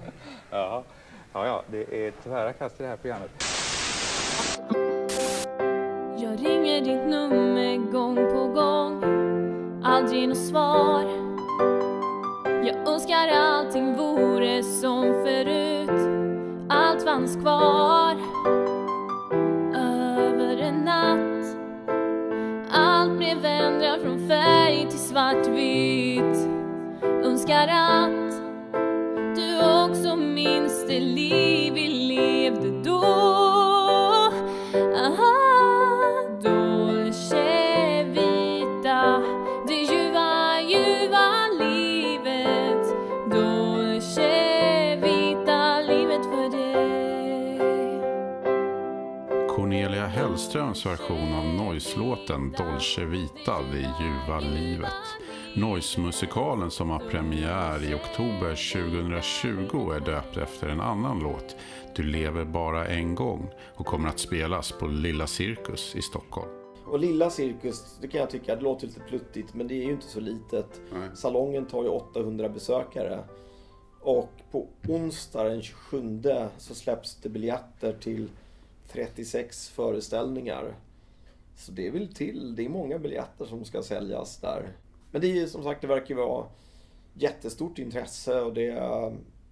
Ja. 0.50 0.84
ja, 1.32 1.46
ja, 1.46 1.62
det 1.66 2.06
är 2.06 2.10
tvära 2.10 2.52
kast 2.52 2.80
i 2.80 2.82
det 2.82 2.88
här 2.88 2.96
programmet. 2.96 3.30
Aldrig 10.20 10.28
något 10.28 10.48
svar. 10.48 11.04
Jag 12.64 12.88
önskar 12.88 13.28
allting 13.28 13.96
vore 13.96 14.62
som 14.62 15.02
förut. 15.02 15.90
Allt 16.68 17.02
fanns 17.02 17.36
kvar. 17.36 18.16
Över 19.74 20.56
en 20.56 20.84
natt. 20.84 21.56
Allt 22.70 23.12
blev 23.12 23.44
ändrat 23.44 24.00
från 24.02 24.28
färg 24.28 24.86
till 24.90 24.98
svartvitt. 24.98 26.48
Önskar 27.02 27.68
att 27.68 28.19
Hellströms 49.58 50.86
version 50.86 51.34
av 51.34 51.44
Noise-låten 51.44 52.52
Dolce 52.58 53.04
Vita, 53.04 53.62
Det 53.72 53.78
ljuva 53.78 54.40
livet. 54.40 54.92
Noise-musikalen 55.54 56.70
som 56.70 56.90
har 56.90 56.98
premiär 56.98 57.90
i 57.90 57.94
oktober 57.94 58.72
2020 58.72 59.90
är 59.90 60.00
döpt 60.00 60.36
efter 60.36 60.68
en 60.68 60.80
annan 60.80 61.20
låt, 61.20 61.56
Du 61.96 62.02
lever 62.02 62.44
bara 62.44 62.86
en 62.86 63.14
gång, 63.14 63.50
och 63.74 63.86
kommer 63.86 64.08
att 64.08 64.18
spelas 64.18 64.72
på 64.72 64.86
Lilla 64.86 65.26
Cirkus 65.26 65.96
i 65.96 66.02
Stockholm. 66.02 66.50
Och 66.86 66.98
Lilla 66.98 67.30
Cirkus, 67.30 67.98
det 68.00 68.08
kan 68.08 68.20
jag 68.20 68.30
tycka, 68.30 68.56
det 68.56 68.62
låter 68.62 68.86
lite 68.86 69.00
pluttigt, 69.00 69.54
men 69.54 69.68
det 69.68 69.74
är 69.74 69.84
ju 69.84 69.92
inte 69.92 70.06
så 70.06 70.20
litet. 70.20 70.80
Nej. 70.92 71.08
Salongen 71.14 71.66
tar 71.66 71.82
ju 71.82 71.88
800 71.88 72.48
besökare. 72.48 73.24
Och 74.00 74.32
på 74.50 74.68
onsdag 74.88 75.44
den 75.44 75.62
27 75.62 76.22
så 76.58 76.74
släpps 76.74 77.16
det 77.16 77.28
biljetter 77.28 77.92
till 77.92 78.28
36 78.92 79.68
föreställningar. 79.68 80.74
Så 81.56 81.72
det 81.72 81.90
vill 81.90 82.14
till. 82.14 82.56
Det 82.56 82.64
är 82.64 82.68
många 82.68 82.98
biljetter 82.98 83.44
som 83.44 83.64
ska 83.64 83.82
säljas 83.82 84.36
där. 84.40 84.68
Men 85.10 85.20
det 85.20 85.38
är 85.38 85.46
som 85.46 85.62
sagt, 85.62 85.80
det 85.80 85.86
verkar 85.86 86.14
vara 86.14 86.46
jättestort 87.14 87.78
intresse 87.78 88.40
och 88.40 88.54
det 88.54 88.72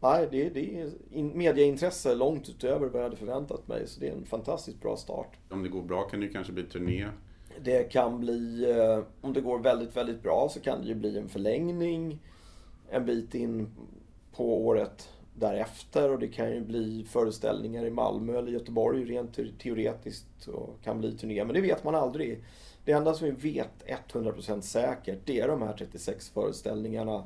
nej, 0.01 0.29
det, 0.31 0.49
det 0.49 0.81
är 0.81 0.91
in, 1.13 1.39
mediaintresse 1.39 2.15
långt 2.15 2.49
utöver 2.49 2.87
vad 2.87 3.01
jag 3.01 3.05
hade 3.05 3.17
förväntat 3.17 3.69
mig. 3.69 3.87
Så 3.87 4.01
det 4.01 4.09
är 4.09 4.13
en 4.13 4.25
fantastiskt 4.25 4.81
bra 4.81 4.97
start. 4.97 5.37
Om 5.51 5.63
det 5.63 5.69
går 5.69 5.83
bra 5.83 6.03
kan 6.03 6.21
det 6.21 6.27
ju 6.27 6.33
kanske 6.33 6.53
bli 6.53 6.63
turné. 6.63 7.07
Det 7.63 7.93
kan 7.93 8.21
bli, 8.21 8.71
eh, 8.71 9.05
om 9.21 9.33
det 9.33 9.41
går 9.41 9.59
väldigt, 9.59 9.97
väldigt 9.97 10.23
bra 10.23 10.49
så 10.51 10.61
kan 10.61 10.81
det 10.81 10.89
ju 10.89 10.95
bli 10.95 11.19
en 11.19 11.29
förlängning 11.29 12.19
en 12.91 13.07
bit 13.07 13.35
in 13.35 13.69
på 14.37 14.67
året 14.67 15.09
därefter 15.39 16.11
och 16.13 16.19
det 16.19 16.29
kan 16.29 16.51
ju 16.51 16.61
bli 16.61 17.07
föreställningar 17.11 17.85
i 17.85 17.91
Malmö 17.91 18.39
eller 18.39 18.53
Göteborg 18.53 19.05
rent 19.05 19.39
teoretiskt 19.59 20.49
och 20.49 20.79
kan 20.85 20.99
bli 20.99 21.13
turné. 21.13 21.45
Men 21.45 21.55
det 21.55 21.61
vet 21.61 21.85
man 21.85 21.95
aldrig. 21.95 22.45
Det 22.85 22.93
enda 22.93 23.15
som 23.15 23.27
vi 23.27 23.53
vet 23.53 23.85
100% 24.13 24.61
säkert 24.61 25.19
det 25.25 25.41
är 25.41 25.49
de 25.49 25.63
här 25.63 25.73
36 25.73 26.31
föreställningarna 26.31 27.25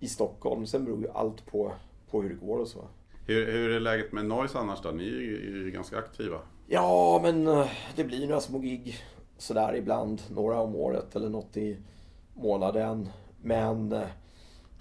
i 0.00 0.08
Stockholm. 0.08 0.66
Sen 0.66 0.84
beror 0.84 1.00
ju 1.00 1.10
allt 1.10 1.46
på, 1.46 1.72
på 2.10 2.22
hur 2.22 2.28
det 2.28 2.46
går 2.46 2.58
och 2.58 2.68
så. 2.68 2.84
Hur, 3.26 3.52
hur 3.52 3.70
är 3.70 3.80
läget 3.80 4.12
med 4.12 4.24
Noise 4.24 4.58
annars 4.58 4.80
då? 4.82 4.90
Ni 4.90 5.08
är 5.08 5.20
ju, 5.20 5.70
ganska 5.74 5.98
aktiva. 5.98 6.38
Ja, 6.66 7.20
men 7.22 7.46
eh, 7.46 7.70
det 7.96 8.04
blir 8.04 8.26
några 8.26 8.40
små 8.40 8.58
gig 8.58 8.96
sådär 9.38 9.74
ibland. 9.76 10.22
Några 10.30 10.60
om 10.60 10.76
året 10.76 11.16
eller 11.16 11.28
något 11.28 11.56
i 11.56 11.76
månaden. 12.34 13.08
Men 13.42 13.92
eh, 13.92 14.06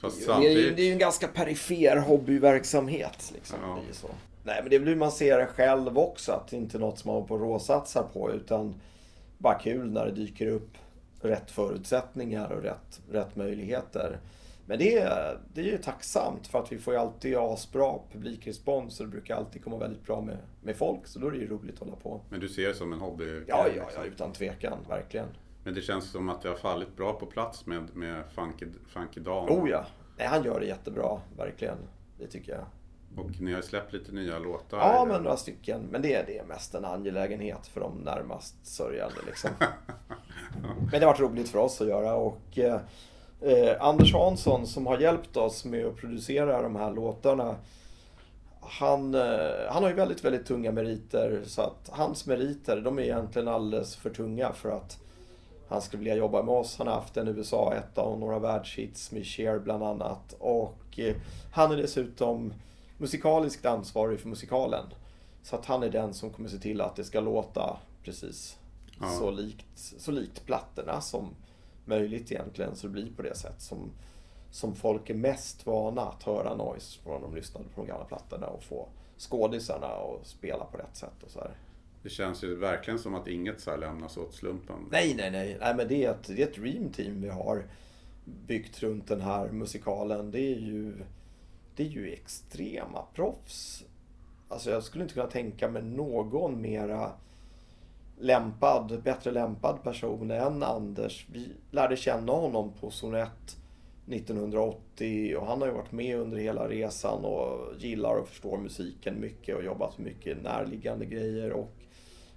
Fast 0.01 0.17
det, 0.17 0.23
är, 0.23 0.25
samtidigt... 0.25 0.75
det 0.75 0.81
är 0.81 0.85
ju 0.85 0.91
en 0.91 0.99
ganska 0.99 1.27
perifer 1.27 1.97
hobbyverksamhet. 1.97 3.31
Liksom. 3.33 3.57
Ja. 3.61 3.79
Det 3.85 3.91
är 3.91 3.95
så. 3.95 4.07
Nej, 4.43 4.59
men 4.61 4.69
det 4.69 4.77
hur 4.77 4.95
man 4.95 5.11
ser 5.11 5.37
det 5.37 5.45
själv 5.45 5.97
också. 5.97 6.31
Att 6.31 6.47
det 6.47 6.57
inte 6.57 6.77
är 6.77 6.79
något 6.79 6.99
som 6.99 7.13
man 7.13 7.27
på 7.27 7.37
råsatsar 7.37 8.03
på. 8.13 8.31
Utan 8.31 8.81
bara 9.37 9.59
kul 9.59 9.91
när 9.91 10.05
det 10.05 10.11
dyker 10.11 10.47
upp 10.47 10.77
rätt 11.21 11.51
förutsättningar 11.51 12.51
och 12.51 12.63
rätt, 12.63 13.01
rätt 13.11 13.35
möjligheter. 13.35 14.19
Men 14.65 14.79
det 14.79 14.97
är, 14.97 15.39
det 15.53 15.61
är 15.61 15.65
ju 15.65 15.77
tacksamt 15.77 16.47
för 16.47 16.59
att 16.59 16.71
vi 16.71 16.77
får 16.77 16.93
ju 16.93 16.99
alltid 16.99 17.35
asbra 17.37 17.99
publikrespons 18.11 18.99
och 18.99 19.05
det 19.05 19.11
brukar 19.11 19.35
alltid 19.35 19.63
komma 19.63 19.77
väldigt 19.77 20.03
bra 20.03 20.21
med, 20.21 20.37
med 20.63 20.75
folk. 20.75 21.07
Så 21.07 21.19
då 21.19 21.27
är 21.27 21.31
det 21.31 21.37
ju 21.37 21.47
roligt 21.47 21.73
att 21.73 21.79
hålla 21.79 21.95
på. 21.95 22.21
Men 22.29 22.39
du 22.39 22.49
ser 22.49 22.67
det 22.67 22.73
som 22.73 22.93
en 22.93 22.99
hobby? 22.99 23.25
Ja, 23.25 23.41
ja, 23.47 23.65
liksom. 23.65 24.03
ja, 24.03 24.03
utan 24.05 24.33
tvekan. 24.33 24.77
Verkligen. 24.89 25.27
Men 25.69 25.75
det 25.75 25.81
känns 25.81 26.11
som 26.11 26.29
att 26.29 26.41
det 26.41 26.49
har 26.49 26.55
fallit 26.55 26.95
bra 26.95 27.13
på 27.13 27.25
plats 27.25 27.65
med, 27.65 27.95
med 27.95 28.23
Funky, 28.35 28.65
Funky 28.87 29.19
Dan. 29.19 29.49
Oh 29.49 29.69
ja. 29.69 29.85
Nej, 30.17 30.27
han 30.27 30.43
gör 30.43 30.59
det 30.59 30.65
jättebra. 30.65 31.19
Verkligen. 31.37 31.77
Det 32.17 32.27
tycker 32.27 32.51
jag. 32.51 32.65
Och 33.25 33.41
ni 33.41 33.53
har 33.53 33.61
släppt 33.61 33.93
lite 33.93 34.11
nya 34.11 34.39
låtar. 34.39 34.77
Ja, 34.77 35.05
men 35.07 35.23
några 35.23 35.37
stycken. 35.37 35.81
Men 35.91 36.01
det, 36.01 36.23
det 36.27 36.37
är 36.37 36.45
mest 36.45 36.75
en 36.75 36.85
angelägenhet 36.85 37.67
för 37.67 37.81
de 37.81 37.97
närmast 37.97 38.55
sörjande. 38.67 39.15
Liksom. 39.25 39.49
Men 40.91 40.91
det 40.91 40.99
har 40.99 41.05
varit 41.05 41.19
roligt 41.19 41.49
för 41.49 41.59
oss 41.59 41.81
att 41.81 41.87
göra. 41.87 42.13
Och 42.13 42.59
eh, 42.59 42.79
eh, 43.41 43.75
Anders 43.79 44.13
Hansson 44.13 44.67
som 44.67 44.87
har 44.87 44.97
hjälpt 44.97 45.37
oss 45.37 45.65
med 45.65 45.85
att 45.85 45.95
producera 45.95 46.61
de 46.61 46.75
här 46.75 46.91
låtarna. 46.91 47.55
Han, 48.61 49.15
eh, 49.15 49.21
han 49.69 49.83
har 49.83 49.89
ju 49.89 49.95
väldigt, 49.95 50.25
väldigt 50.25 50.45
tunga 50.45 50.71
meriter. 50.71 51.41
Så 51.45 51.61
att 51.61 51.89
hans 51.91 52.25
meriter, 52.25 52.81
de 52.81 52.99
är 52.99 53.03
egentligen 53.03 53.47
alldeles 53.47 53.95
för 53.95 54.09
tunga 54.09 54.53
för 54.53 54.69
att 54.69 54.99
han 55.69 55.81
skulle 55.81 55.99
vilja 55.99 56.15
jobba 56.15 56.43
med 56.43 56.55
oss. 56.55 56.77
Han 56.77 56.87
har 56.87 56.93
haft 56.95 57.17
en 57.17 57.27
USA-etta 57.27 58.01
och 58.01 58.19
några 58.19 58.39
världshits 58.39 59.11
med 59.11 59.25
Cher 59.25 59.59
bland 59.59 59.83
annat. 59.83 60.35
Och 60.39 60.99
eh, 60.99 61.15
han 61.51 61.71
är 61.71 61.77
dessutom 61.77 62.53
musikaliskt 62.97 63.65
ansvarig 63.65 64.19
för 64.19 64.29
musikalen. 64.29 64.85
Så 65.43 65.55
att 65.55 65.65
han 65.65 65.83
är 65.83 65.89
den 65.89 66.13
som 66.13 66.29
kommer 66.29 66.49
se 66.49 66.57
till 66.57 66.81
att 66.81 66.95
det 66.95 67.03
ska 67.03 67.19
låta 67.19 67.77
precis 68.03 68.59
Ja. 69.01 69.09
så, 69.09 69.31
likt, 69.31 69.65
så 69.75 70.11
likt 70.11 70.45
plattorna 70.45 71.01
som 71.01 71.29
möjligt 71.85 72.31
egentligen. 72.31 72.75
Så 72.75 72.87
det 72.87 72.93
blir 72.93 73.11
på 73.15 73.21
det 73.21 73.35
sätt 73.35 73.61
som, 73.61 73.91
som 74.51 74.75
folk 74.75 75.09
är 75.09 75.13
mest 75.13 75.65
vana 75.65 76.01
att 76.01 76.23
höra 76.23 76.55
noise 76.55 76.99
från 76.99 77.21
de 77.21 77.35
lyssnade 77.35 77.65
på 77.75 77.81
de 77.81 77.87
gamla 77.87 78.05
plattorna 78.05 78.47
och 78.47 78.63
få 78.63 78.87
skådisarna 79.17 79.87
att 79.87 80.27
spela 80.27 80.65
på 80.65 80.77
rätt 80.77 80.95
sätt 80.95 81.23
och 81.23 81.31
så 81.31 81.39
här. 81.39 81.51
Det 82.03 82.09
känns 82.09 82.43
ju 82.43 82.55
verkligen 82.55 82.99
som 82.99 83.15
att 83.15 83.27
inget 83.27 83.59
så 83.59 83.71
här 83.71 83.77
lämnas 83.77 84.17
åt 84.17 84.33
slumpen. 84.33 84.75
Nej, 84.91 85.13
nej, 85.17 85.31
nej. 85.31 85.57
nej 85.59 85.75
men 85.75 85.87
det 85.87 86.05
är, 86.05 86.11
ett, 86.11 86.27
det 86.27 86.41
är 86.41 86.47
ett 86.47 86.55
dream 86.55 86.91
team 86.91 87.21
vi 87.21 87.29
har 87.29 87.63
byggt 88.25 88.83
runt 88.83 89.07
den 89.07 89.21
här 89.21 89.49
musikalen. 89.49 90.31
Det 90.31 90.39
är 90.39 90.59
ju, 90.59 90.93
det 91.75 91.83
är 91.83 91.87
ju 91.87 92.13
extrema 92.13 93.05
proffs. 93.13 93.85
Alltså 94.47 94.71
jag 94.71 94.83
skulle 94.83 95.03
inte 95.03 95.13
kunna 95.13 95.27
tänka 95.27 95.69
mig 95.69 95.83
någon 95.83 96.61
mera 96.61 97.11
lämpad, 98.19 99.01
bättre 99.03 99.31
lämpad 99.31 99.83
person 99.83 100.31
än 100.31 100.63
Anders. 100.63 101.25
Vi 101.31 101.47
lärde 101.71 101.97
känna 101.97 102.31
honom 102.31 102.73
på 102.79 102.91
Sonet 102.91 103.57
1980 104.07 105.35
och 105.37 105.47
han 105.47 105.61
har 105.61 105.67
ju 105.67 105.73
varit 105.73 105.91
med 105.91 106.17
under 106.17 106.37
hela 106.37 106.67
resan 106.67 107.25
och 107.25 107.73
gillar 107.79 108.15
och 108.15 108.27
förstår 108.27 108.57
musiken 108.57 109.21
mycket 109.21 109.55
och 109.55 109.63
jobbat 109.63 109.97
med 109.97 110.07
mycket 110.07 110.43
närliggande 110.43 111.05
grejer. 111.05 111.51
Och 111.51 111.73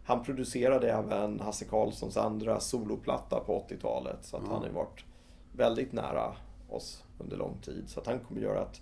han 0.04 0.24
producerade 0.24 0.92
även 0.92 1.40
Hasse 1.40 1.64
Karlssons 1.64 2.16
andra 2.16 2.60
soloplatta 2.60 3.40
på 3.40 3.64
80-talet. 3.68 4.18
Så 4.22 4.36
att 4.36 4.42
Ja. 4.46 4.52
han 4.52 4.62
har 4.62 4.70
varit 4.70 5.04
väldigt 5.56 5.92
nära 5.92 6.32
oss 6.68 7.04
under 7.18 7.36
lång 7.36 7.58
tid. 7.62 7.84
Så 7.86 8.00
att 8.00 8.06
han 8.06 8.18
kommer 8.20 8.40
göra 8.40 8.62
ett 8.62 8.80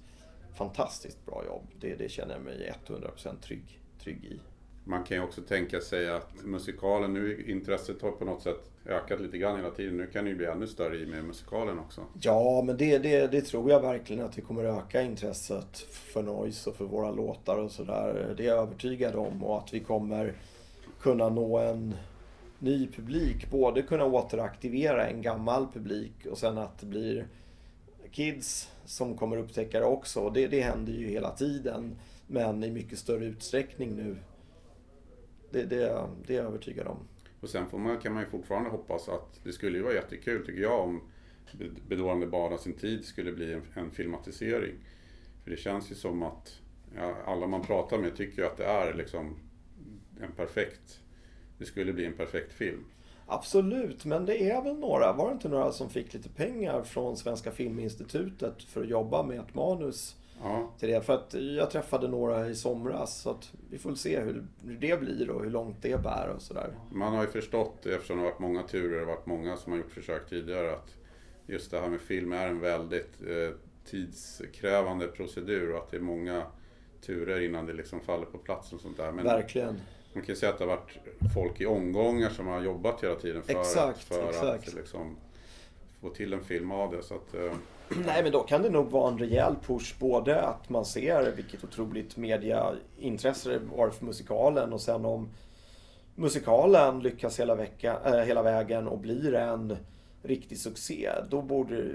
fantastiskt 0.55 1.27
bra 1.27 1.45
jobb. 1.47 1.63
Det, 1.81 1.95
det 1.95 2.09
känner 2.09 2.35
jag 2.35 2.43
mig 2.43 2.73
100% 2.87 3.41
trygg, 3.43 3.81
trygg 4.03 4.25
i. 4.25 4.41
Man 4.85 5.05
kan 5.05 5.17
ju 5.17 5.23
också 5.23 5.41
tänka 5.43 5.81
sig 5.81 6.11
att 6.11 6.29
musikalen, 6.45 7.15
nu 7.15 7.45
intresset 7.47 8.03
har 8.03 8.11
på 8.11 8.25
något 8.25 8.43
sätt 8.43 8.71
ökat 8.87 9.21
lite 9.21 9.39
grann 9.39 9.57
hela 9.57 9.71
tiden. 9.71 9.97
Nu 9.97 10.07
kan 10.07 10.25
det 10.25 10.31
ju 10.31 10.37
bli 10.37 10.47
ännu 10.47 10.67
större 10.67 10.97
i 10.97 11.07
med 11.07 11.25
musikalen 11.25 11.79
också. 11.79 12.01
Ja, 12.21 12.63
men 12.67 12.77
det, 12.77 12.99
det, 12.99 13.27
det 13.27 13.41
tror 13.41 13.71
jag 13.71 13.81
verkligen 13.81 14.25
att 14.25 14.39
vi 14.39 14.43
kommer 14.43 14.65
öka 14.65 15.03
intresset 15.03 15.77
för 15.77 16.23
noise 16.23 16.71
och 16.71 16.77
för 16.77 16.85
våra 16.85 17.11
låtar 17.11 17.57
och 17.57 17.71
sådär. 17.71 18.35
Det 18.37 18.45
är 18.45 18.49
jag 18.49 18.59
övertygad 18.59 19.15
om 19.15 19.45
och 19.45 19.59
att 19.59 19.75
vi 19.75 19.81
kommer 19.81 20.35
kunna 21.01 21.29
nå 21.29 21.59
en 21.59 21.95
ny 22.59 22.87
publik. 22.87 23.51
Både 23.51 23.83
kunna 23.83 24.05
återaktivera 24.05 25.07
en 25.07 25.23
gammal 25.23 25.67
publik 25.73 26.27
och 26.31 26.39
sen 26.39 26.59
att 26.59 26.79
det 26.79 26.87
blir 26.87 27.27
kids 28.11 28.71
som 28.85 29.17
kommer 29.17 29.37
upptäcka 29.37 29.81
det 29.81 29.87
också. 29.87 30.31
Det, 30.31 30.47
det 30.47 30.61
händer 30.61 30.93
ju 30.93 31.07
hela 31.07 31.31
tiden 31.31 31.97
men 32.27 32.65
i 32.65 32.71
mycket 32.71 32.99
större 32.99 33.25
utsträckning 33.25 33.97
nu. 33.97 34.17
Det, 35.51 35.63
det, 35.63 36.07
det 36.27 36.35
är 36.35 36.37
jag 36.37 36.47
övertygad 36.47 36.87
om. 36.87 36.97
Och 37.41 37.49
sen 37.49 37.67
får 37.67 37.79
man, 37.79 37.99
kan 37.99 38.13
man 38.13 38.23
ju 38.23 38.29
fortfarande 38.29 38.71
hoppas 38.71 39.09
att 39.09 39.41
det 39.45 39.53
skulle 39.53 39.77
ju 39.79 39.83
vara 39.85 39.95
jättekul 39.95 40.47
tycker 40.47 40.63
jag 40.63 40.81
om 40.81 41.01
Bedårande 41.89 42.27
barn 42.27 42.53
av 42.53 42.59
sin 42.59 42.73
tid 42.73 43.05
skulle 43.05 43.33
bli 43.33 43.53
en, 43.53 43.63
en 43.75 43.91
filmatisering. 43.91 44.75
För 45.45 45.51
det 45.51 45.57
känns 45.57 45.91
ju 45.91 45.95
som 45.95 46.23
att 46.23 46.61
ja, 46.97 47.15
alla 47.27 47.47
man 47.47 47.63
pratar 47.63 47.99
med 47.99 48.17
tycker 48.17 48.43
ju 48.43 48.49
att 48.49 48.57
det 48.57 48.65
är 48.65 48.95
liksom 48.95 49.37
en 50.23 50.33
perfekt, 50.33 51.01
det 51.59 51.65
skulle 51.65 51.93
bli 51.93 52.07
en 52.07 52.13
perfekt 52.13 52.53
film. 52.53 52.85
Absolut, 53.27 54.05
men 54.05 54.27
det 54.27 54.51
är 54.51 54.63
väl 54.63 54.77
några, 54.79 55.13
var 55.13 55.27
det 55.27 55.33
inte 55.33 55.49
några 55.49 55.73
som 55.73 55.91
fick 55.91 56.15
lite 56.15 56.29
pengar 56.29 56.83
från 56.83 57.17
Svenska 57.17 57.51
Filminstitutet 57.51 58.63
för 58.63 58.81
att 58.81 58.89
jobba 58.89 59.23
med 59.23 59.41
ett 59.41 59.55
manus 59.55 60.17
Ja, 60.43 60.71
till 60.79 60.89
det? 60.89 61.03
För 61.03 61.15
att 61.15 61.35
jag 61.35 61.71
träffade 61.71 62.09
några 62.09 62.49
i 62.49 62.55
somras, 62.55 63.21
så 63.21 63.31
att 63.31 63.53
vi 63.71 63.79
får 63.79 63.95
se 63.95 64.21
hur, 64.21 64.45
det 64.63 65.01
blir 65.01 65.31
och 65.31 65.43
hur 65.45 65.51
långt 65.51 65.77
det 65.83 66.03
bär 66.03 66.33
och 66.37 66.43
sådär. 66.43 66.75
man 66.93 67.15
har 67.15 67.23
ju 67.23 67.31
förstått, 67.31 67.87
eftersom 67.87 68.17
det 68.17 68.23
har 68.23 68.31
varit 68.31 68.41
många 68.41 68.63
turer 68.63 69.01
och 69.01 69.07
varit 69.07 69.27
många 69.27 69.57
som 69.57 69.73
har 69.73 69.79
gjort 69.79 69.93
försök 69.93 70.29
tidigare, 70.29 70.73
att 70.73 70.97
just 71.47 71.71
det 71.71 71.81
här 71.81 71.89
med 71.89 72.01
film 72.01 72.33
är 72.33 72.47
en 72.47 72.61
väldigt 72.61 73.23
eh, 73.23 73.55
tidskrävande 73.85 75.07
procedur 75.07 75.73
och 75.73 75.79
att 75.79 75.91
det 75.91 75.97
är 75.97 76.01
många 76.01 76.43
turer 77.07 77.41
innan 77.41 77.67
det 77.67 77.73
liksom 77.73 78.01
faller 78.01 78.27
på 78.27 78.39
plats 78.39 78.73
och 78.73 78.81
sånt 78.81 78.97
där. 78.97 79.13
Men 79.13 79.25
Verkligen. 79.25 79.81
Man 80.13 80.23
kan 80.25 80.35
ju 80.35 80.41
säga 80.41 80.53
att 80.53 80.59
det 80.59 80.65
har 80.65 80.77
varit 80.77 80.99
folk 81.35 81.61
i 81.61 81.67
omgångar 81.67 82.31
som 82.31 82.47
har 82.47 82.61
jobbat 82.61 83.05
hela 83.05 83.15
tiden 83.15 83.43
för, 83.43 83.61
Exakt, 83.61 83.99
att, 83.99 84.05
för 84.05 84.29
exakt. 84.29 84.69
att 84.69 84.75
liksom 84.75 85.17
få 86.01 86.09
till 86.09 86.33
en 86.33 86.45
film 86.45 86.71
av 86.71 86.91
det. 86.93 87.03
Så 87.03 87.15
att, 87.15 87.35
eh, 87.35 87.53
Nej, 88.07 88.23
men 88.23 88.33
då 88.33 88.41
kan 88.41 88.63
det 88.63 88.71
nog 88.71 88.91
vara 88.91 89.13
en 89.13 89.19
rejäl 89.19 89.55
push. 89.67 89.95
Både 89.99 90.43
att 90.43 90.69
man 90.69 90.85
ser 90.85 91.33
vilket 91.37 91.65
otroligt 91.65 92.17
mediaintresse 92.17 93.51
det 93.51 93.59
var 93.77 93.91
för 93.91 94.05
musikalen 94.05 94.73
och 94.73 94.81
sen 94.81 95.05
om 95.05 95.29
musikalen 96.15 97.01
lyckas 97.01 97.41
hela, 97.41 97.55
vecka, 97.55 97.99
äh, 98.05 98.21
hela 98.21 98.43
vägen 98.43 98.89
och 98.89 98.99
blir 98.99 99.35
en 99.35 99.77
riktig 100.23 100.59
succé. 100.59 101.11
Då 101.31 101.43
borde 101.43 101.91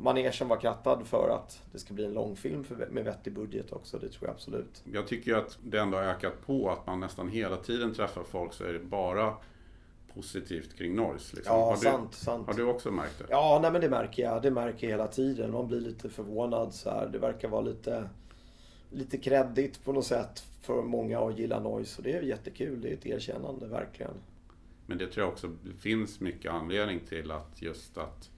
manegen 0.00 0.48
vara 0.48 0.60
krattad 0.60 1.06
för 1.06 1.28
att 1.28 1.62
det 1.72 1.78
ska 1.78 1.94
bli 1.94 2.04
en 2.04 2.12
långfilm 2.12 2.64
med 2.90 3.04
vettig 3.04 3.32
budget 3.32 3.72
också. 3.72 3.98
Det 3.98 4.08
tror 4.08 4.28
jag 4.28 4.30
absolut. 4.34 4.82
jag 4.92 5.06
tycker 5.06 5.34
att 5.34 5.58
det 5.64 5.78
ändå 5.78 5.96
har 5.96 6.04
ökat 6.04 6.46
på 6.46 6.70
att 6.70 6.86
man 6.86 7.00
nästan 7.00 7.28
hela 7.28 7.56
tiden 7.56 7.94
träffar 7.94 8.22
folk 8.22 8.52
så 8.52 8.64
är 8.64 8.72
det 8.72 8.78
bara 8.78 9.34
positivt 10.14 10.76
kring 10.76 10.96
noise. 10.96 11.36
Liksom. 11.36 11.56
Ja, 11.56 11.64
har, 11.64 11.74
du, 11.74 11.80
sant, 11.80 12.14
sant. 12.14 12.46
har 12.46 12.54
du 12.54 12.64
också 12.64 12.90
märkt 12.90 13.18
det? 13.18 13.24
Ja, 13.30 13.58
nej 13.62 13.72
men 13.72 13.80
det 13.80 13.88
märker 13.88 14.22
jag. 14.22 14.42
Det 14.42 14.50
märker 14.50 14.86
jag 14.86 14.90
hela 14.90 15.06
tiden. 15.06 15.52
Man 15.52 15.68
blir 15.68 15.80
lite 15.80 16.08
förvånad 16.08 16.74
så 16.74 16.90
här. 16.90 17.08
Det 17.12 17.18
verkar 17.18 17.48
vara 17.48 17.60
lite, 17.60 18.08
lite 18.90 19.18
kreddigt 19.18 19.84
på 19.84 19.92
något 19.92 20.06
sätt 20.06 20.44
för 20.62 20.82
många 20.82 21.20
att 21.20 21.38
gilla 21.38 21.60
noise. 21.60 21.98
Och 21.98 22.04
det 22.04 22.12
är 22.12 22.22
jättekul. 22.22 22.80
Det 22.80 22.88
är 22.88 22.94
ett 22.94 23.06
erkännande, 23.06 23.66
verkligen. 23.66 24.14
Men 24.88 24.98
det 24.98 25.06
tror 25.06 25.24
jag 25.26 25.32
också 25.32 25.56
finns 25.78 26.20
mycket 26.20 26.52
anledning 26.52 27.00
till 27.00 27.30
att 27.30 27.62
just 27.62 27.98
att 27.98 28.30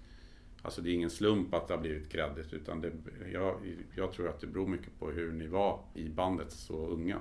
Alltså 0.62 0.80
det 0.82 0.90
är 0.90 0.94
ingen 0.94 1.10
slump 1.10 1.54
att 1.54 1.68
det 1.68 1.74
har 1.74 1.80
blivit 1.80 2.12
kreddigt 2.12 2.52
utan 2.52 2.80
det, 2.80 2.92
jag, 3.32 3.54
jag 3.96 4.12
tror 4.12 4.28
att 4.28 4.40
det 4.40 4.46
beror 4.46 4.66
mycket 4.66 4.98
på 4.98 5.10
hur 5.10 5.32
ni 5.32 5.46
var 5.46 5.80
i 5.94 6.08
bandet 6.08 6.52
så 6.52 6.86
unga. 6.86 7.20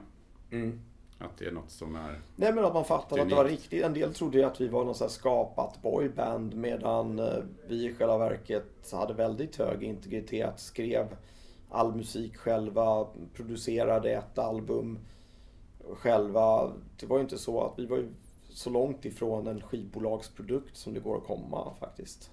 Mm. 0.51 0.79
Att 1.19 1.37
det 1.37 1.45
är 1.45 1.51
något 1.51 1.71
som 1.71 1.95
är... 1.95 2.21
Nej 2.35 2.53
men 2.53 2.65
att 2.65 2.73
man 2.73 2.85
fattade 2.85 3.21
att 3.21 3.29
det 3.29 3.35
var 3.35 3.45
riktigt. 3.45 3.83
En 3.83 3.93
del 3.93 4.13
trodde 4.13 4.37
ju 4.37 4.43
att 4.43 4.61
vi 4.61 4.67
var 4.67 4.85
någon 4.85 4.95
sån 4.95 5.05
här 5.05 5.09
skapat 5.09 5.81
boyband 5.81 6.55
medan 6.55 7.19
eh, 7.19 7.43
vi 7.67 7.85
i 7.85 7.93
själva 7.93 8.17
verket 8.17 8.91
hade 8.91 9.13
väldigt 9.13 9.55
hög 9.55 9.83
integritet. 9.83 10.59
Skrev 10.59 11.15
all 11.69 11.95
musik 11.95 12.37
själva, 12.37 13.07
producerade 13.33 14.09
ett 14.09 14.37
album 14.37 14.99
själva. 15.93 16.71
Det 16.99 17.05
var 17.05 17.17
ju 17.17 17.21
inte 17.21 17.37
så 17.37 17.63
att 17.63 17.79
vi 17.79 17.85
var 17.85 17.97
ju 17.97 18.07
så 18.49 18.69
långt 18.69 19.05
ifrån 19.05 19.47
en 19.47 19.62
skivbolagsprodukt 19.62 20.77
som 20.77 20.93
det 20.93 20.99
går 20.99 21.17
att 21.17 21.23
komma 21.23 21.73
faktiskt. 21.79 22.31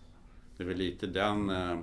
Det 0.57 0.63
är 0.63 0.67
väl 0.69 0.77
lite 0.77 1.07
den 1.07 1.51
eh, 1.51 1.79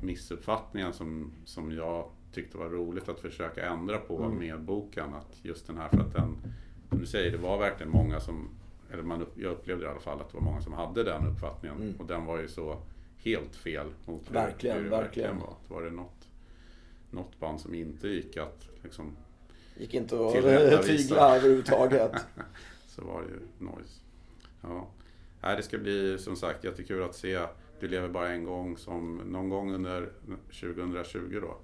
missuppfattningen 0.00 0.92
som, 0.92 1.32
som 1.44 1.72
jag 1.72 2.08
tyckte 2.32 2.58
var 2.58 2.68
roligt 2.68 3.08
att 3.08 3.20
försöka 3.20 3.66
ändra 3.66 3.98
på 3.98 4.16
Mm. 4.18 4.38
med 4.38 4.60
boken. 4.60 5.14
Att 5.14 5.38
just 5.42 5.66
den 5.66 5.76
här, 5.76 5.88
för 5.88 6.00
att 6.00 6.12
den, 6.12 6.36
som 6.88 6.98
du 6.98 7.06
säger, 7.06 7.30
det 7.32 7.38
var 7.38 7.58
verkligen 7.58 7.92
många 7.92 8.20
som, 8.20 8.48
eller 8.92 9.02
man, 9.02 9.26
jag 9.34 9.52
upplevde 9.52 9.84
i 9.84 9.88
alla 9.88 10.00
fall 10.00 10.20
att 10.20 10.30
det 10.30 10.36
var 10.36 10.44
många 10.44 10.60
som 10.62 10.72
hade 10.72 11.04
den 11.04 11.26
uppfattningen. 11.26 11.82
Mm. 11.82 11.94
Och 11.98 12.06
den 12.06 12.24
var 12.24 12.38
ju 12.38 12.48
så 12.48 12.76
helt 13.18 13.56
fel 13.56 13.86
mot 14.06 14.30
Verkligen, 14.30 14.76
hur 14.76 14.84
det 14.84 14.90
verkligen. 14.90 15.28
verkligen 15.28 15.56
var. 15.68 15.76
Var 15.76 15.82
det 15.84 15.90
något, 15.90 16.28
något 17.10 17.40
band 17.40 17.60
som 17.60 17.74
inte 17.74 18.08
gick 18.08 18.36
att 18.36 18.68
liksom, 18.82 19.16
Gick 19.78 19.94
inte 19.94 20.26
att 20.26 20.32
tygla 20.32 21.36
överhuvudtaget. 21.36 22.12
så 22.98 23.04
var 23.04 23.22
det 23.22 23.28
ju 23.28 23.40
noise. 23.58 24.00
Ja. 24.62 24.88
Nej, 25.42 25.56
det 25.56 25.62
ska 25.62 25.78
bli 25.78 26.18
som 26.18 26.36
sagt 26.36 26.64
jättekul 26.64 27.02
att 27.02 27.14
se 27.14 27.40
Du 27.80 27.88
lever 27.88 28.08
bara 28.08 28.28
en 28.28 28.44
gång 28.44 28.76
som 28.76 29.16
någon 29.16 29.48
gång 29.48 29.74
under 29.74 30.12
2020 30.46 31.38
då. 31.42 31.56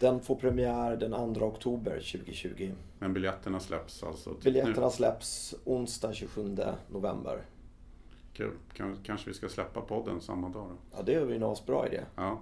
Den 0.00 0.20
får 0.20 0.36
premiär 0.36 0.96
den 0.96 1.34
2 1.34 1.46
oktober 1.46 1.92
2020. 1.92 2.72
Men 2.98 3.12
biljetterna 3.14 3.60
släpps 3.60 4.02
alltså 4.02 4.34
Biljetterna 4.44 4.86
nu. 4.86 4.90
släpps 4.90 5.54
onsdag 5.64 6.12
27 6.12 6.56
november. 6.88 7.42
Kul. 8.32 8.52
Kan, 8.72 8.96
kanske 9.02 9.30
vi 9.30 9.34
ska 9.34 9.48
släppa 9.48 9.80
podden 9.80 10.20
samma 10.20 10.48
dag 10.48 10.68
då? 10.68 10.76
Ja, 10.96 11.02
det 11.02 11.14
är 11.14 11.26
ju 11.26 11.36
en 11.36 11.42
asbra 11.42 11.86
idé. 11.86 12.00
Ja, 12.16 12.40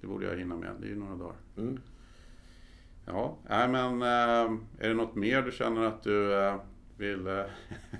det 0.00 0.06
borde 0.06 0.26
jag 0.26 0.38
hinna 0.38 0.56
med. 0.56 0.70
Det 0.80 0.86
är 0.86 0.90
ju 0.90 0.96
några 0.96 1.16
dagar. 1.16 1.36
Mm. 1.56 1.80
Ja, 3.06 3.36
nej 3.48 3.68
men 3.68 4.02
eh, 4.02 4.58
är 4.78 4.88
det 4.88 4.94
något 4.94 5.14
mer 5.14 5.42
du 5.42 5.52
känner 5.52 5.82
att 5.82 6.02
du 6.02 6.34
eh, 6.34 6.56
vill 6.96 7.26
eh, 7.26 7.44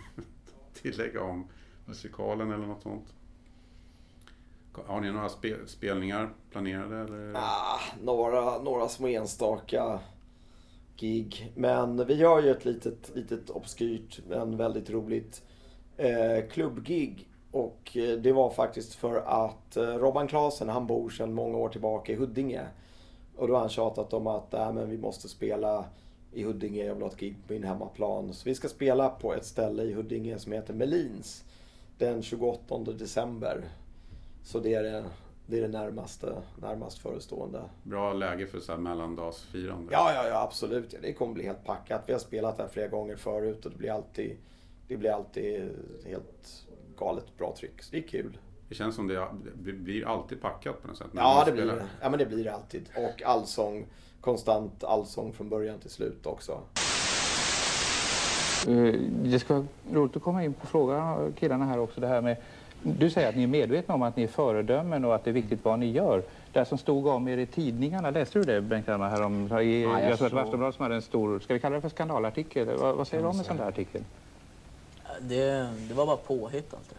tillägga 0.75 1.23
om 1.23 1.47
musikalen 1.85 2.51
eller 2.51 2.67
något 2.67 2.83
sånt? 2.83 3.15
Har 4.87 5.01
ni 5.01 5.13
några 5.13 5.29
spe, 5.29 5.55
spelningar 5.67 6.31
planerade? 6.51 6.97
Eller? 6.97 7.33
Ah, 7.35 7.81
några, 8.03 8.59
några 8.59 8.89
små 8.89 9.09
enstaka 9.09 10.01
gig. 10.97 11.53
Men 11.55 12.07
vi 12.07 12.15
gör 12.15 12.43
ju 12.43 12.51
ett 12.51 12.65
litet, 12.65 13.11
litet 13.15 13.51
obskyrt 13.51 14.21
men 14.29 14.57
väldigt 14.57 14.91
roligt 14.91 15.43
eh, 15.97 16.49
klubbgig. 16.51 17.29
Och 17.51 17.97
eh, 17.97 18.19
det 18.19 18.33
var 18.33 18.51
faktiskt 18.51 18.95
för 18.95 19.17
att 19.17 19.77
eh, 19.77 19.83
Robban 19.83 20.29
Klasen 20.29 20.69
han 20.69 20.87
bor 20.87 21.11
sedan 21.11 21.35
många 21.35 21.59
år 21.59 21.69
tillbaka 21.69 22.13
i 22.13 22.17
Huddinge. 22.17 22.67
Och 23.37 23.49
då 23.49 23.55
har 23.55 23.61
han 23.61 23.69
tjatat 23.69 24.13
om 24.13 24.27
att 24.27 24.55
äh, 24.55 24.73
men 24.73 24.91
vi 24.91 24.99
måste 24.99 25.29
spela 25.29 25.85
i 26.37 26.43
Huddinge, 26.43 26.85
jag 26.85 26.95
vill 26.95 27.03
ha 27.03 27.11
ett 27.11 27.17
gig 27.17 27.37
på 27.47 27.53
min 27.53 27.65
hemmaplan. 27.65 28.35
Så 28.35 28.49
vi 28.49 28.55
ska 28.55 28.69
spela 28.69 29.09
på 29.09 29.35
ett 29.35 29.45
ställe 29.45 29.83
i 29.83 29.93
Huddinge 29.93 30.39
som 30.39 30.53
heter 30.53 30.75
Melins 30.75 31.45
den 31.99 32.23
28 32.23 32.79
december. 32.79 33.65
Så 34.43 34.61
det 34.61 34.75
är 34.75 34.83
det, 34.83 35.05
det, 35.47 35.59
är 35.59 35.63
det 35.63 35.69
närmaste, 35.69 36.37
närmast 36.63 36.99
förestående. 36.99 37.63
Bra 37.83 38.13
läge 38.13 38.47
för 38.47 38.61
så 38.61 38.73
här 38.73 38.79
mellandagsfirande. 38.79 39.93
Ja, 39.93 40.13
ja, 40.15 40.29
ja, 40.29 40.43
absolut. 40.43 40.93
Ja, 40.93 40.99
det 41.03 41.13
kommer 41.13 41.35
bli 41.35 41.45
helt 41.45 41.65
packat. 41.65 42.03
Vi 42.07 42.13
har 42.13 42.21
spelat 42.21 42.59
här 42.59 42.69
flera 42.69 42.89
gånger 42.89 43.17
förut 43.17 43.65
och 43.65 43.71
det 43.71 43.79
blir 43.79 43.91
alltid, 43.91 44.37
det 44.89 44.97
blir 44.97 45.11
alltid 45.11 45.71
helt 46.05 46.65
galet 46.97 47.39
bra 47.39 47.55
tryck. 47.59 47.83
Så 47.83 47.91
det 47.91 47.99
är 47.99 48.09
kul. 48.09 48.39
Det 48.69 48.75
känns 48.75 48.95
som 48.95 49.07
det 49.07 49.29
det 49.55 49.73
blir 49.73 50.07
alltid 50.07 50.41
packat 50.41 50.83
på 50.83 50.89
något 50.89 50.99
sätt. 50.99 51.13
när 51.13 51.23
Ja, 51.23 51.43
det 51.47 51.53
blir 51.53 51.67
det. 51.67 51.87
Ja, 52.01 52.11
men 52.11 52.19
det 52.19 52.27
blir 52.27 52.45
det 52.45 52.55
alltid. 52.55 52.89
Och 52.97 53.23
allsång, 53.23 53.87
konstant 54.31 54.85
allsång 54.85 55.33
från 55.33 55.49
början 55.49 55.79
till 55.79 55.91
slut 55.91 56.27
också. 56.27 56.53
Eh, 58.69 58.95
Det 59.23 59.39
ska 59.39 59.55
vara 59.55 59.65
roligt 59.93 60.17
att 60.17 60.23
komma 60.23 60.45
in 60.45 60.53
på 60.55 60.67
frågan 60.67 61.33
killarna 61.39 61.65
här 61.65 61.79
också. 61.79 62.01
Det 62.01 62.07
här 62.07 62.21
med, 62.21 62.37
du 62.83 63.11
säger 63.11 63.29
att 63.29 63.37
ni 63.37 63.43
är 63.43 63.47
medvetna 63.47 63.95
om 63.95 64.03
att 64.03 64.17
ni 64.17 64.23
är 64.23 64.29
föredömen 64.29 65.05
och 65.05 65.15
att 65.15 65.25
det 65.25 65.31
är 65.31 65.35
viktigt 65.35 65.65
vad 65.65 65.79
ni 65.79 65.91
gör. 65.91 66.23
Det 66.53 66.65
som 66.65 66.79
stod 66.79 67.07
om 67.07 67.29
er 67.29 67.37
i 67.39 67.47
tidningarna, 67.47 68.11
läste 68.11 68.39
du 68.39 68.45
det 68.45 68.61
Bengt 68.61 68.87
Hellman? 68.87 69.11
Här 69.11 69.23
om, 69.23 69.35
i, 69.61 69.83
Ja, 69.83 70.01
jag 70.01 70.11
jag 70.11 70.19
tror 70.19 70.27
att 70.27 70.31
det 70.33 70.37
var 70.37 70.43
Aftonbladet 70.43 70.75
som 70.77 70.83
hade 70.83 70.95
en 70.95 71.03
stor, 71.03 71.41
ska 71.41 71.55
vi 71.55 71.61
kalla 71.61 71.75
det 71.77 71.81
för 71.83 71.89
skandalartikel? 71.89 72.77
Vad, 72.79 72.97
vad 72.97 73.09
säger 73.09 73.23
du 73.23 73.29
om 73.29 73.39
en 73.39 73.45
sån 73.45 73.57
där 73.57 73.69
artikel? 73.69 74.03
Det, 75.21 75.69
det 75.89 75.95
var 75.95 76.07
bara 76.07 76.17
påhitt 76.17 76.75
allt 76.75 76.91
det. 76.91 76.97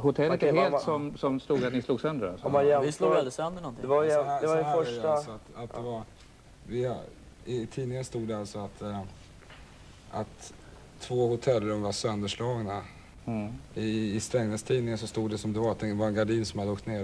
Hotellet 0.00 0.34
Okej, 0.34 0.48
är 0.48 0.54
helt 0.70 0.80
som, 0.82 1.16
som 1.16 1.40
stod 1.40 1.64
att 1.64 1.72
ni 1.72 1.82
slog 1.82 2.00
sönder 2.00 2.28
alltså? 2.28 2.80
Vi 2.82 2.92
slog 2.92 3.12
aldrig 3.12 3.32
sönder 3.32 3.62
någonting. 3.62 3.82
Det 3.82 3.88
var 3.88 4.02
ju, 4.04 4.10
Så 4.10 4.22
här- 4.22 4.40
det 4.40 4.46
var 4.46 4.56
ju 4.56 4.62
så 4.62 4.68
här 4.68 4.74
är 4.76 4.78
det 4.78 4.84
första... 4.84 5.12
alltså 5.12 5.30
Att, 5.30 5.64
att 5.64 5.74
det 5.76 5.82
var, 5.82 6.02
vi, 6.68 6.94
I 7.44 7.66
tidningen 7.66 8.04
stod 8.04 8.28
det 8.28 8.38
alltså 8.38 8.58
att, 8.58 8.82
eh, 8.82 9.00
att 10.10 10.52
två 11.00 11.28
hotellrum 11.28 11.82
var 11.82 11.92
sönderslagna. 11.92 12.82
Mm. 13.26 13.52
I, 13.74 14.14
I 14.14 14.20
Strängnäs-tidningen 14.20 14.98
så 14.98 15.06
stod 15.06 15.30
det 15.30 15.38
som 15.38 15.52
det 15.52 15.60
var 15.60 15.70
att 15.70 15.78
det 15.78 15.94
var 15.94 16.06
en 16.06 16.14
gardin 16.14 16.46
som 16.46 16.58
hade 16.58 16.72
åkt 16.72 16.86
ner. 16.86 17.02